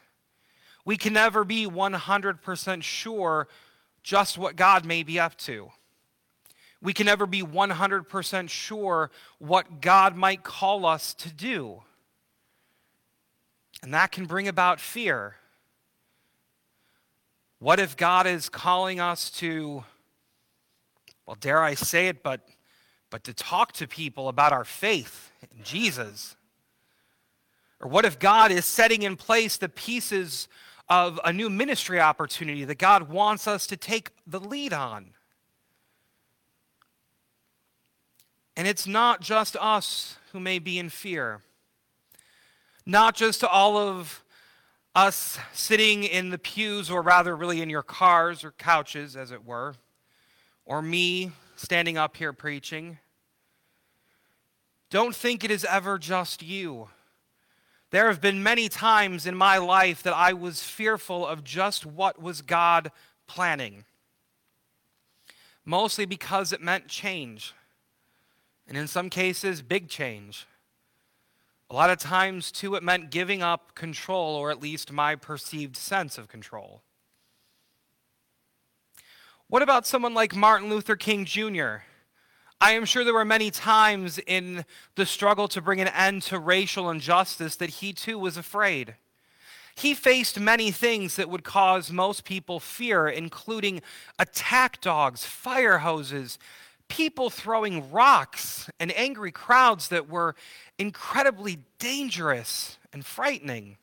We 0.85 0.97
can 0.97 1.13
never 1.13 1.43
be 1.43 1.67
100% 1.67 2.83
sure 2.83 3.47
just 4.03 4.37
what 4.37 4.55
God 4.55 4.85
may 4.85 5.03
be 5.03 5.19
up 5.19 5.37
to. 5.39 5.71
We 6.81 6.93
can 6.93 7.05
never 7.05 7.27
be 7.27 7.43
100% 7.43 8.49
sure 8.49 9.11
what 9.37 9.81
God 9.81 10.15
might 10.15 10.43
call 10.43 10.85
us 10.85 11.13
to 11.15 11.29
do. 11.29 11.83
And 13.83 13.93
that 13.93 14.11
can 14.11 14.25
bring 14.25 14.47
about 14.47 14.79
fear. 14.79 15.35
What 17.59 17.79
if 17.79 17.95
God 17.95 18.25
is 18.25 18.49
calling 18.49 18.99
us 18.99 19.29
to, 19.31 19.83
well, 21.25 21.37
dare 21.39 21.61
I 21.61 21.75
say 21.75 22.07
it, 22.07 22.23
but, 22.23 22.41
but 23.09 23.23
to 23.25 23.33
talk 23.33 23.71
to 23.73 23.87
people 23.87 24.27
about 24.27 24.51
our 24.51 24.63
faith 24.63 25.31
in 25.41 25.63
Jesus? 25.63 26.35
Or 27.79 27.89
what 27.89 28.05
if 28.05 28.19
God 28.19 28.51
is 28.51 28.65
setting 28.65 29.01
in 29.03 29.15
place 29.15 29.57
the 29.57 29.69
pieces 29.69 30.47
of 30.89 31.19
a 31.23 31.31
new 31.31 31.49
ministry 31.49 31.99
opportunity 31.99 32.65
that 32.65 32.77
God 32.77 33.09
wants 33.09 33.47
us 33.47 33.65
to 33.67 33.77
take 33.77 34.11
the 34.27 34.39
lead 34.39 34.73
on? 34.73 35.11
And 38.55 38.67
it's 38.67 38.85
not 38.85 39.21
just 39.21 39.55
us 39.57 40.17
who 40.31 40.39
may 40.39 40.59
be 40.59 40.77
in 40.77 40.89
fear, 40.89 41.41
not 42.85 43.15
just 43.15 43.43
all 43.43 43.77
of 43.77 44.23
us 44.93 45.39
sitting 45.53 46.03
in 46.03 46.29
the 46.29 46.37
pews, 46.37 46.89
or 46.89 47.01
rather, 47.01 47.35
really 47.35 47.61
in 47.61 47.69
your 47.69 47.83
cars 47.83 48.43
or 48.43 48.51
couches, 48.51 49.15
as 49.15 49.31
it 49.31 49.45
were, 49.45 49.75
or 50.65 50.81
me 50.81 51.31
standing 51.55 51.97
up 51.97 52.17
here 52.17 52.33
preaching. 52.33 52.97
Don't 54.89 55.15
think 55.15 55.43
it 55.43 55.51
is 55.51 55.65
ever 55.65 55.97
just 55.97 56.43
you. 56.43 56.89
There 57.91 58.07
have 58.07 58.21
been 58.21 58.41
many 58.41 58.69
times 58.69 59.25
in 59.25 59.35
my 59.35 59.57
life 59.57 60.01
that 60.03 60.13
I 60.13 60.33
was 60.33 60.63
fearful 60.63 61.27
of 61.27 61.43
just 61.43 61.85
what 61.85 62.21
was 62.21 62.41
God 62.41 62.91
planning, 63.27 63.83
mostly 65.65 66.05
because 66.05 66.53
it 66.53 66.61
meant 66.61 66.87
change, 66.87 67.53
and 68.67 68.77
in 68.77 68.87
some 68.87 69.09
cases, 69.09 69.61
big 69.61 69.89
change. 69.89 70.45
A 71.69 71.73
lot 71.73 71.89
of 71.89 71.99
times, 71.99 72.51
too, 72.51 72.75
it 72.75 72.83
meant 72.83 73.11
giving 73.11 73.41
up 73.41 73.75
control, 73.75 74.35
or 74.35 74.51
at 74.51 74.61
least 74.61 74.91
my 74.91 75.15
perceived 75.15 75.77
sense 75.77 76.17
of 76.17 76.27
control. 76.27 76.81
What 79.51 79.61
about 79.61 79.85
someone 79.85 80.13
like 80.13 80.33
Martin 80.33 80.69
Luther 80.69 80.95
King 80.95 81.25
Jr.? 81.25 81.79
I 82.61 82.71
am 82.71 82.85
sure 82.85 83.03
there 83.03 83.13
were 83.13 83.25
many 83.25 83.51
times 83.51 84.17
in 84.17 84.63
the 84.95 85.05
struggle 85.05 85.49
to 85.49 85.61
bring 85.61 85.81
an 85.81 85.89
end 85.89 86.21
to 86.21 86.39
racial 86.39 86.89
injustice 86.89 87.57
that 87.57 87.69
he 87.69 87.91
too 87.91 88.17
was 88.17 88.37
afraid. 88.37 88.95
He 89.75 89.93
faced 89.93 90.39
many 90.39 90.71
things 90.71 91.17
that 91.17 91.29
would 91.29 91.43
cause 91.43 91.91
most 91.91 92.23
people 92.23 92.61
fear, 92.61 93.09
including 93.09 93.81
attack 94.17 94.79
dogs, 94.79 95.25
fire 95.25 95.79
hoses, 95.79 96.39
people 96.87 97.29
throwing 97.29 97.91
rocks, 97.91 98.69
and 98.79 98.97
angry 98.97 99.33
crowds 99.33 99.89
that 99.89 100.07
were 100.07 100.33
incredibly 100.79 101.57
dangerous 101.77 102.77
and 102.93 103.05
frightening. 103.05 103.75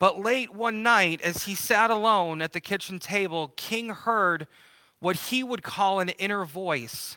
But 0.00 0.18
late 0.18 0.52
one 0.52 0.82
night, 0.82 1.20
as 1.20 1.44
he 1.44 1.54
sat 1.54 1.90
alone 1.90 2.42
at 2.42 2.52
the 2.52 2.60
kitchen 2.60 2.98
table, 2.98 3.52
King 3.56 3.90
heard 3.90 4.48
what 4.98 5.16
he 5.16 5.44
would 5.44 5.62
call 5.62 6.00
an 6.00 6.08
inner 6.08 6.44
voice 6.44 7.16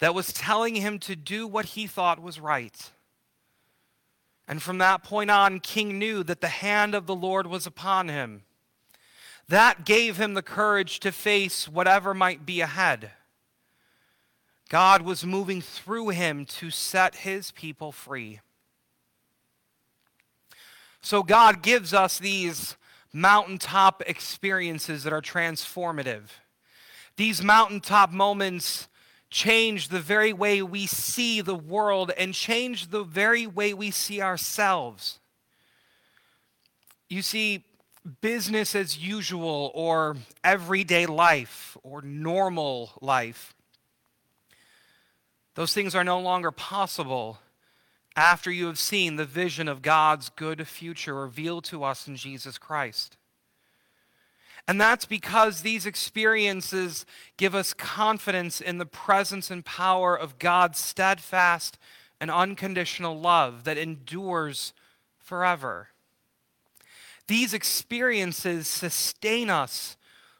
that 0.00 0.14
was 0.14 0.34
telling 0.34 0.74
him 0.74 0.98
to 0.98 1.16
do 1.16 1.46
what 1.46 1.64
he 1.64 1.86
thought 1.86 2.20
was 2.20 2.38
right. 2.38 2.92
And 4.46 4.62
from 4.62 4.76
that 4.78 5.02
point 5.02 5.30
on, 5.30 5.60
King 5.60 5.98
knew 5.98 6.22
that 6.24 6.42
the 6.42 6.48
hand 6.48 6.94
of 6.94 7.06
the 7.06 7.16
Lord 7.16 7.46
was 7.46 7.66
upon 7.66 8.08
him 8.08 8.42
that 9.48 9.86
gave 9.86 10.18
him 10.18 10.34
the 10.34 10.42
courage 10.42 11.00
to 11.00 11.10
face 11.10 11.66
whatever 11.66 12.12
might 12.12 12.44
be 12.44 12.60
ahead. 12.60 13.10
God 14.68 15.02
was 15.02 15.24
moving 15.24 15.62
through 15.62 16.10
him 16.10 16.44
to 16.44 16.70
set 16.70 17.16
his 17.16 17.50
people 17.52 17.90
free. 17.90 18.40
So 21.00 21.22
God 21.22 21.62
gives 21.62 21.94
us 21.94 22.18
these 22.18 22.76
mountaintop 23.12 24.02
experiences 24.06 25.04
that 25.04 25.12
are 25.12 25.22
transformative. 25.22 26.24
These 27.16 27.42
mountaintop 27.42 28.10
moments 28.10 28.88
change 29.30 29.88
the 29.88 30.00
very 30.00 30.32
way 30.32 30.62
we 30.62 30.86
see 30.86 31.40
the 31.40 31.54
world 31.54 32.10
and 32.16 32.32
change 32.32 32.90
the 32.90 33.02
very 33.02 33.46
way 33.46 33.74
we 33.74 33.90
see 33.90 34.22
ourselves. 34.22 35.18
You 37.08 37.22
see, 37.22 37.64
business 38.20 38.74
as 38.74 38.98
usual 38.98 39.70
or 39.74 40.16
everyday 40.42 41.06
life 41.06 41.76
or 41.82 42.02
normal 42.02 42.92
life. 43.00 43.54
Those 45.54 45.74
things 45.74 45.94
are 45.94 46.04
no 46.04 46.20
longer 46.20 46.50
possible 46.50 47.38
after 48.18 48.50
you 48.50 48.66
have 48.66 48.80
seen 48.80 49.14
the 49.14 49.24
vision 49.24 49.68
of 49.68 49.80
God's 49.80 50.28
good 50.28 50.66
future 50.66 51.14
revealed 51.14 51.62
to 51.66 51.84
us 51.84 52.08
in 52.08 52.16
Jesus 52.16 52.58
Christ. 52.58 53.16
And 54.66 54.80
that's 54.80 55.04
because 55.04 55.62
these 55.62 55.86
experiences 55.86 57.06
give 57.36 57.54
us 57.54 57.72
confidence 57.72 58.60
in 58.60 58.78
the 58.78 58.86
presence 58.86 59.52
and 59.52 59.64
power 59.64 60.18
of 60.18 60.40
God's 60.40 60.80
steadfast 60.80 61.78
and 62.20 62.28
unconditional 62.28 63.16
love 63.16 63.62
that 63.62 63.78
endures 63.78 64.72
forever. 65.20 65.90
These 67.28 67.54
experiences 67.54 68.66
sustain 68.66 69.48
us 69.48 69.96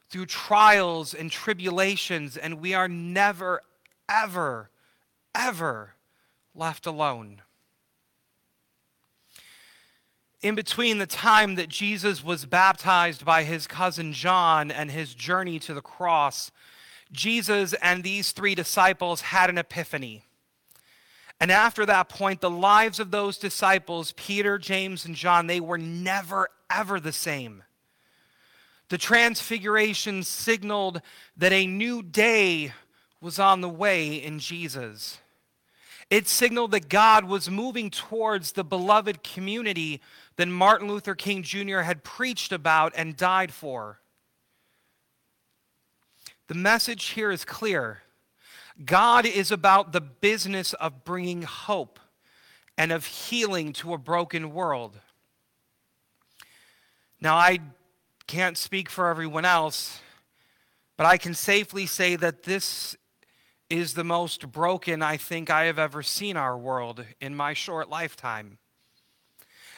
through 0.09 0.25
trials 0.25 1.13
and 1.13 1.31
tribulations, 1.31 2.35
and 2.35 2.59
we 2.59 2.73
are 2.73 2.89
never, 2.89 3.61
ever, 4.09 4.69
ever 5.33 5.93
left 6.53 6.85
alone. 6.85 7.41
In 10.41 10.55
between 10.55 10.99
the 10.99 11.05
time 11.05 11.55
that 11.55 11.67
Jesus 11.67 12.23
was 12.23 12.45
baptized 12.45 13.25
by 13.25 13.43
his 13.43 13.67
cousin 13.67 14.13
John 14.13 14.71
and 14.71 14.89
his 14.89 15.13
journey 15.13 15.59
to 15.59 15.73
the 15.73 15.81
cross, 15.81 16.49
Jesus 17.11 17.73
and 17.81 18.03
these 18.03 18.31
three 18.31 18.55
disciples 18.55 19.21
had 19.21 19.49
an 19.49 19.57
epiphany. 19.57 20.23
And 21.41 21.51
after 21.51 21.85
that 21.85 22.09
point, 22.09 22.39
the 22.39 22.49
lives 22.49 22.99
of 22.99 23.11
those 23.11 23.37
disciples, 23.37 24.13
Peter, 24.13 24.57
James, 24.57 25.05
and 25.05 25.15
John, 25.15 25.47
they 25.47 25.59
were 25.59 25.77
never, 25.77 26.49
ever 26.69 26.99
the 26.99 27.13
same. 27.13 27.63
The 28.89 28.97
transfiguration 28.97 30.23
signaled 30.23 31.01
that 31.37 31.53
a 31.53 31.67
new 31.67 32.01
day 32.01 32.73
was 33.21 33.39
on 33.39 33.61
the 33.61 33.69
way 33.69 34.15
in 34.15 34.39
Jesus. 34.39 35.19
It 36.09 36.27
signaled 36.27 36.71
that 36.71 36.89
God 36.89 37.25
was 37.25 37.49
moving 37.49 37.91
towards 37.91 38.53
the 38.53 38.63
beloved 38.63 39.23
community 39.23 40.01
that 40.39 40.47
Martin 40.47 40.87
Luther 40.87 41.15
King 41.15 41.43
Jr. 41.43 41.79
had 41.79 42.01
preached 42.01 42.53
about 42.53 42.93
and 42.95 43.17
died 43.17 43.51
for. 43.51 43.99
The 46.47 46.53
message 46.53 47.07
here 47.07 47.29
is 47.29 47.43
clear 47.43 48.03
God 48.85 49.25
is 49.25 49.51
about 49.51 49.91
the 49.91 49.99
business 49.99 50.71
of 50.75 51.03
bringing 51.03 51.41
hope 51.41 51.99
and 52.77 52.93
of 52.93 53.05
healing 53.05 53.73
to 53.73 53.93
a 53.93 53.97
broken 53.97 54.53
world. 54.53 55.01
Now, 57.19 57.35
I 57.35 57.59
can't 58.25 58.57
speak 58.57 58.89
for 58.89 59.09
everyone 59.09 59.43
else, 59.43 59.99
but 60.95 61.05
I 61.05 61.17
can 61.17 61.33
safely 61.33 61.85
say 61.85 62.15
that 62.15 62.43
this 62.43 62.95
is 63.69 63.93
the 63.93 64.05
most 64.05 64.53
broken 64.53 65.01
I 65.01 65.17
think 65.17 65.49
I 65.49 65.65
have 65.65 65.77
ever 65.77 66.01
seen 66.01 66.37
our 66.37 66.57
world 66.57 67.03
in 67.19 67.35
my 67.35 67.53
short 67.53 67.89
lifetime. 67.89 68.57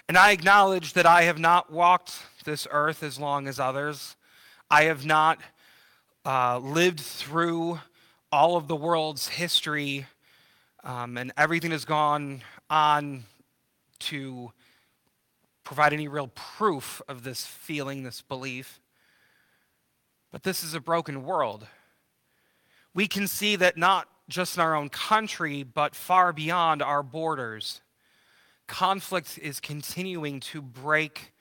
And 0.08 0.18
I 0.18 0.32
acknowledge 0.32 0.94
that 0.94 1.06
I 1.06 1.24
have 1.24 1.40
not 1.40 1.72
walked 1.72 2.14
this 2.44 2.68
earth 2.72 3.04
as 3.04 3.20
long 3.20 3.48
as 3.48 3.60
others. 3.60 4.16
I 4.70 4.84
have 4.84 5.06
not 5.06 5.40
uh, 6.26 6.60
lived 6.60 7.00
through 7.00 7.80
all 8.32 8.58
of 8.58 8.68
the 8.68 8.76
world's 8.76 9.28
history 9.28 10.06
um, 10.84 11.18
and 11.18 11.32
everything 11.38 11.72
has 11.72 11.86
gone 11.86 12.42
on 12.70 13.24
to 14.00 14.52
provide 15.64 15.94
any 15.94 16.08
real 16.08 16.32
proof 16.34 17.02
of 17.08 17.24
this 17.24 17.46
feeling, 17.46 18.04
this 18.04 18.22
belief. 18.22 18.80
But 20.32 20.44
this 20.44 20.64
is 20.64 20.74
a 20.74 20.80
broken 20.80 21.24
world. 21.24 21.68
We 22.94 23.08
can 23.08 23.28
see 23.28 23.56
that 23.58 23.78
not 23.78 24.08
just 24.28 24.58
in 24.58 24.62
our 24.62 24.76
own 24.76 24.90
country, 24.90 25.64
but 25.64 25.96
far 25.96 26.34
beyond 26.34 26.82
our 26.82 27.04
borders, 27.04 27.82
conflict 28.72 29.38
is 29.38 29.60
continuing 29.60 30.40
to 30.40 30.62
break 30.62 31.34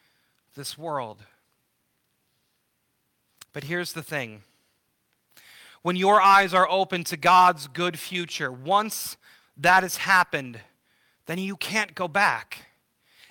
this 0.56 0.76
world. 0.76 1.22
But 3.52 3.62
here's 3.62 3.92
the 3.92 4.02
thing 4.02 4.42
when 5.82 5.94
your 5.94 6.20
eyes 6.20 6.52
are 6.52 6.68
open 6.68 7.04
to 7.04 7.16
God's 7.16 7.68
good 7.68 8.00
future, 8.00 8.50
once 8.50 9.16
that 9.56 9.84
has 9.84 9.98
happened, 9.98 10.58
then 11.26 11.38
you 11.38 11.56
can't 11.56 11.94
go 11.94 12.08
back. 12.08 12.66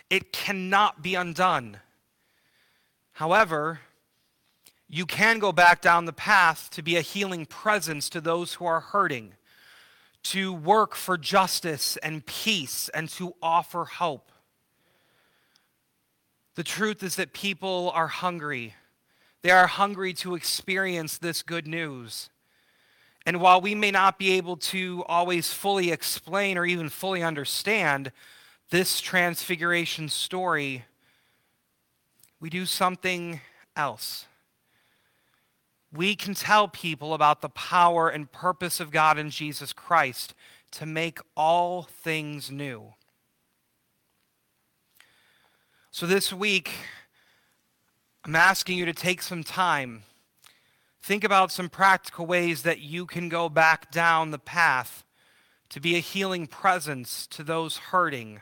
It 0.09 0.31
cannot 0.31 1.03
be 1.03 1.15
undone. 1.15 1.79
However, 3.11 3.81
you 4.87 5.05
can 5.05 5.39
go 5.39 5.51
back 5.51 5.81
down 5.81 6.05
the 6.05 6.13
path 6.13 6.69
to 6.71 6.81
be 6.81 6.95
a 6.95 7.01
healing 7.01 7.45
presence 7.45 8.07
to 8.09 8.21
those 8.21 8.53
who 8.53 8.65
are 8.65 8.79
hurting, 8.79 9.33
to 10.29 10.53
work 10.53 10.95
for 10.95 11.17
justice 11.17 11.97
and 11.97 12.25
peace, 12.25 12.89
and 12.93 13.09
to 13.09 13.33
offer 13.41 13.85
hope. 13.85 14.31
The 16.55 16.63
truth 16.63 17.01
is 17.01 17.15
that 17.15 17.33
people 17.33 17.91
are 17.95 18.07
hungry. 18.07 18.75
They 19.41 19.49
are 19.49 19.65
hungry 19.65 20.13
to 20.15 20.35
experience 20.35 21.17
this 21.17 21.41
good 21.41 21.65
news. 21.65 22.29
And 23.25 23.41
while 23.41 23.59
we 23.59 23.73
may 23.73 23.91
not 23.91 24.19
be 24.19 24.33
able 24.33 24.57
to 24.57 25.03
always 25.07 25.51
fully 25.51 25.91
explain 25.91 26.57
or 26.57 26.65
even 26.65 26.89
fully 26.89 27.23
understand 27.23 28.11
this 28.69 29.01
transfiguration 29.01 30.09
story, 30.09 30.85
we 32.39 32.49
do 32.51 32.65
something 32.65 33.41
else. 33.75 34.25
We 35.91 36.15
can 36.15 36.35
tell 36.35 36.67
people 36.67 37.13
about 37.13 37.41
the 37.41 37.49
power 37.49 38.09
and 38.09 38.31
purpose 38.31 38.79
of 38.79 38.91
God 38.91 39.17
in 39.17 39.29
Jesus 39.31 39.73
Christ 39.73 40.35
to 40.71 40.85
make 40.85 41.19
all 41.35 41.83
things 41.83 42.51
new. 42.51 42.93
So 45.89 46.05
this 46.05 46.31
week, 46.31 46.71
I'm 48.23 48.35
asking 48.35 48.77
you 48.77 48.85
to 48.85 48.93
take 48.93 49.23
some 49.23 49.43
time. 49.43 50.03
Think 51.01 51.23
about 51.23 51.51
some 51.51 51.69
practical 51.69 52.27
ways 52.27 52.61
that 52.61 52.79
you 52.79 53.07
can 53.07 53.27
go 53.27 53.49
back 53.49 53.89
down 53.89 54.29
the 54.29 54.37
path 54.37 55.03
to 55.69 55.79
be 55.79 55.95
a 55.95 55.99
healing 55.99 56.45
presence 56.45 57.25
to 57.27 57.43
those 57.43 57.77
hurting, 57.77 58.41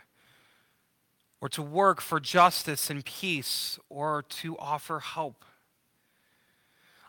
or 1.39 1.47
to 1.49 1.61
work 1.61 2.01
for 2.01 2.19
justice 2.19 2.89
and 2.89 3.05
peace, 3.05 3.79
or 3.89 4.23
to 4.23 4.57
offer 4.57 4.99
hope. 4.99 5.45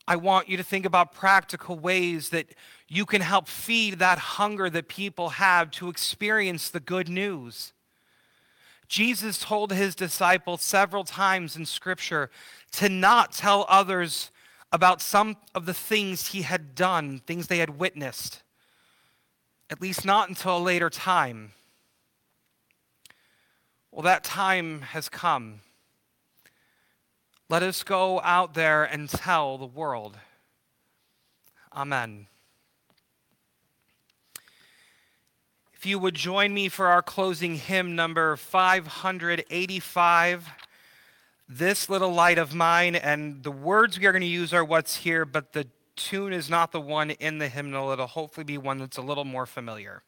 I 0.09 0.17
want 0.17 0.49
you 0.49 0.57
to 0.57 0.63
think 0.63 0.87
about 0.87 1.13
practical 1.13 1.79
ways 1.79 2.31
that 2.31 2.47
you 2.89 3.05
can 3.05 3.21
help 3.21 3.47
feed 3.47 3.99
that 3.99 4.19
hunger 4.19 4.71
that 4.71 4.89
people 4.89 5.29
have 5.29 5.71
to 5.73 5.91
experience 5.91 6.71
the 6.71 6.81
good 6.81 7.11
news. 7.11 7.75
Jesus 8.89 9.39
told 9.39 9.71
his 9.71 9.95
disciples 9.95 10.63
several 10.63 11.05
times 11.05 11.57
in 11.57 11.67
Scripture 11.67 12.31
to 12.73 12.89
not 12.89 13.33
tell 13.33 13.67
others 13.69 14.31
about 14.73 15.03
some 15.03 15.37
of 15.55 15.67
the 15.67 15.75
things 15.75 16.29
he 16.29 16.41
had 16.41 16.75
done, 16.75 17.21
things 17.27 17.49
they 17.49 17.59
had 17.59 17.79
witnessed, 17.79 18.43
at 19.69 19.83
least 19.83 20.07
not 20.07 20.31
until 20.31 20.57
a 20.57 20.59
later 20.59 20.89
time. 20.89 21.53
Well, 23.91 24.05
that 24.05 24.25
time 24.25 24.81
has 24.81 25.11
come. 25.11 25.61
Let 27.51 27.62
us 27.62 27.82
go 27.82 28.20
out 28.20 28.53
there 28.53 28.84
and 28.84 29.09
tell 29.09 29.57
the 29.57 29.64
world. 29.64 30.18
Amen. 31.74 32.26
If 35.72 35.86
you 35.86 35.99
would 35.99 36.14
join 36.14 36.53
me 36.53 36.68
for 36.68 36.88
our 36.88 37.01
closing 37.01 37.55
hymn 37.55 37.96
number 37.96 38.36
585, 38.36 40.51
This 41.49 41.88
Little 41.88 42.12
Light 42.12 42.36
of 42.36 42.53
Mine, 42.53 42.96
and 42.96 43.42
the 43.42 43.51
words 43.51 43.99
we 43.99 44.05
are 44.05 44.12
going 44.12 44.20
to 44.20 44.26
use 44.26 44.53
are 44.53 44.64
what's 44.64 44.96
here, 44.96 45.24
but 45.24 45.55
the 45.55 45.66
tune 45.96 46.34
is 46.34 46.51
not 46.51 46.72
the 46.72 46.82
one 46.82 47.12
in 47.12 47.38
the 47.38 47.49
hymnal. 47.49 47.92
It'll 47.92 48.07
hopefully 48.07 48.44
be 48.44 48.59
one 48.59 48.78
that's 48.78 48.99
a 48.99 49.03
little 49.03 49.24
more 49.24 49.46
familiar. 49.46 50.03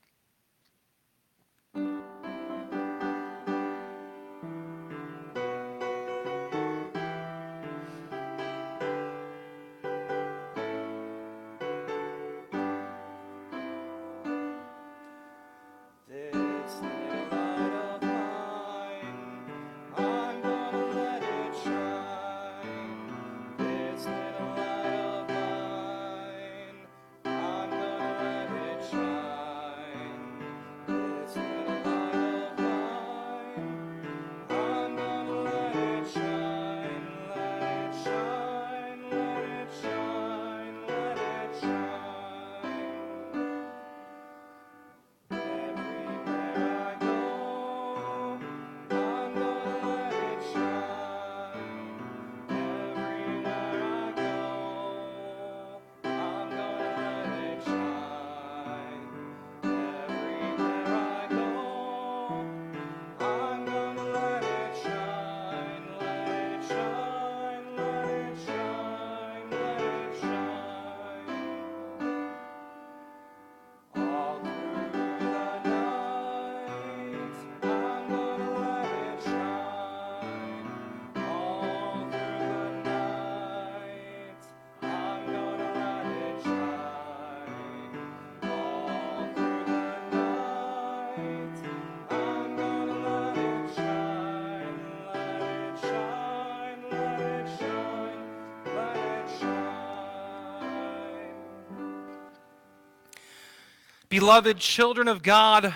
Beloved 104.11 104.59
children 104.59 105.07
of 105.07 105.23
God, 105.23 105.75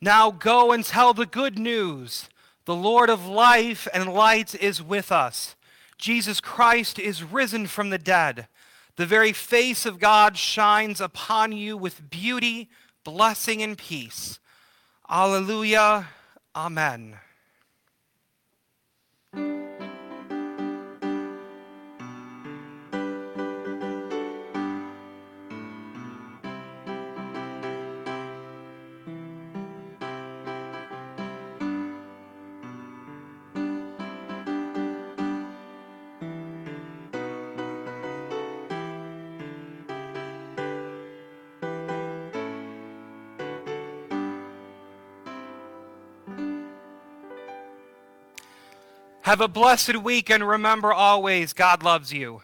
now 0.00 0.30
go 0.30 0.70
and 0.70 0.84
tell 0.84 1.12
the 1.12 1.26
good 1.26 1.58
news. 1.58 2.28
The 2.64 2.76
Lord 2.76 3.10
of 3.10 3.26
life 3.26 3.88
and 3.92 4.12
light 4.12 4.54
is 4.54 4.80
with 4.80 5.10
us. 5.10 5.56
Jesus 5.98 6.40
Christ 6.40 7.00
is 7.00 7.24
risen 7.24 7.66
from 7.66 7.90
the 7.90 7.98
dead. 7.98 8.46
The 8.94 9.04
very 9.04 9.32
face 9.32 9.84
of 9.84 9.98
God 9.98 10.36
shines 10.36 11.00
upon 11.00 11.50
you 11.50 11.76
with 11.76 12.08
beauty, 12.08 12.70
blessing, 13.02 13.62
and 13.62 13.76
peace. 13.76 14.38
Alleluia. 15.10 16.06
Amen. 16.54 17.16
Have 49.22 49.40
a 49.40 49.46
blessed 49.46 50.02
week 50.02 50.30
and 50.30 50.46
remember 50.46 50.92
always 50.92 51.52
God 51.52 51.84
loves 51.84 52.12
you. 52.12 52.42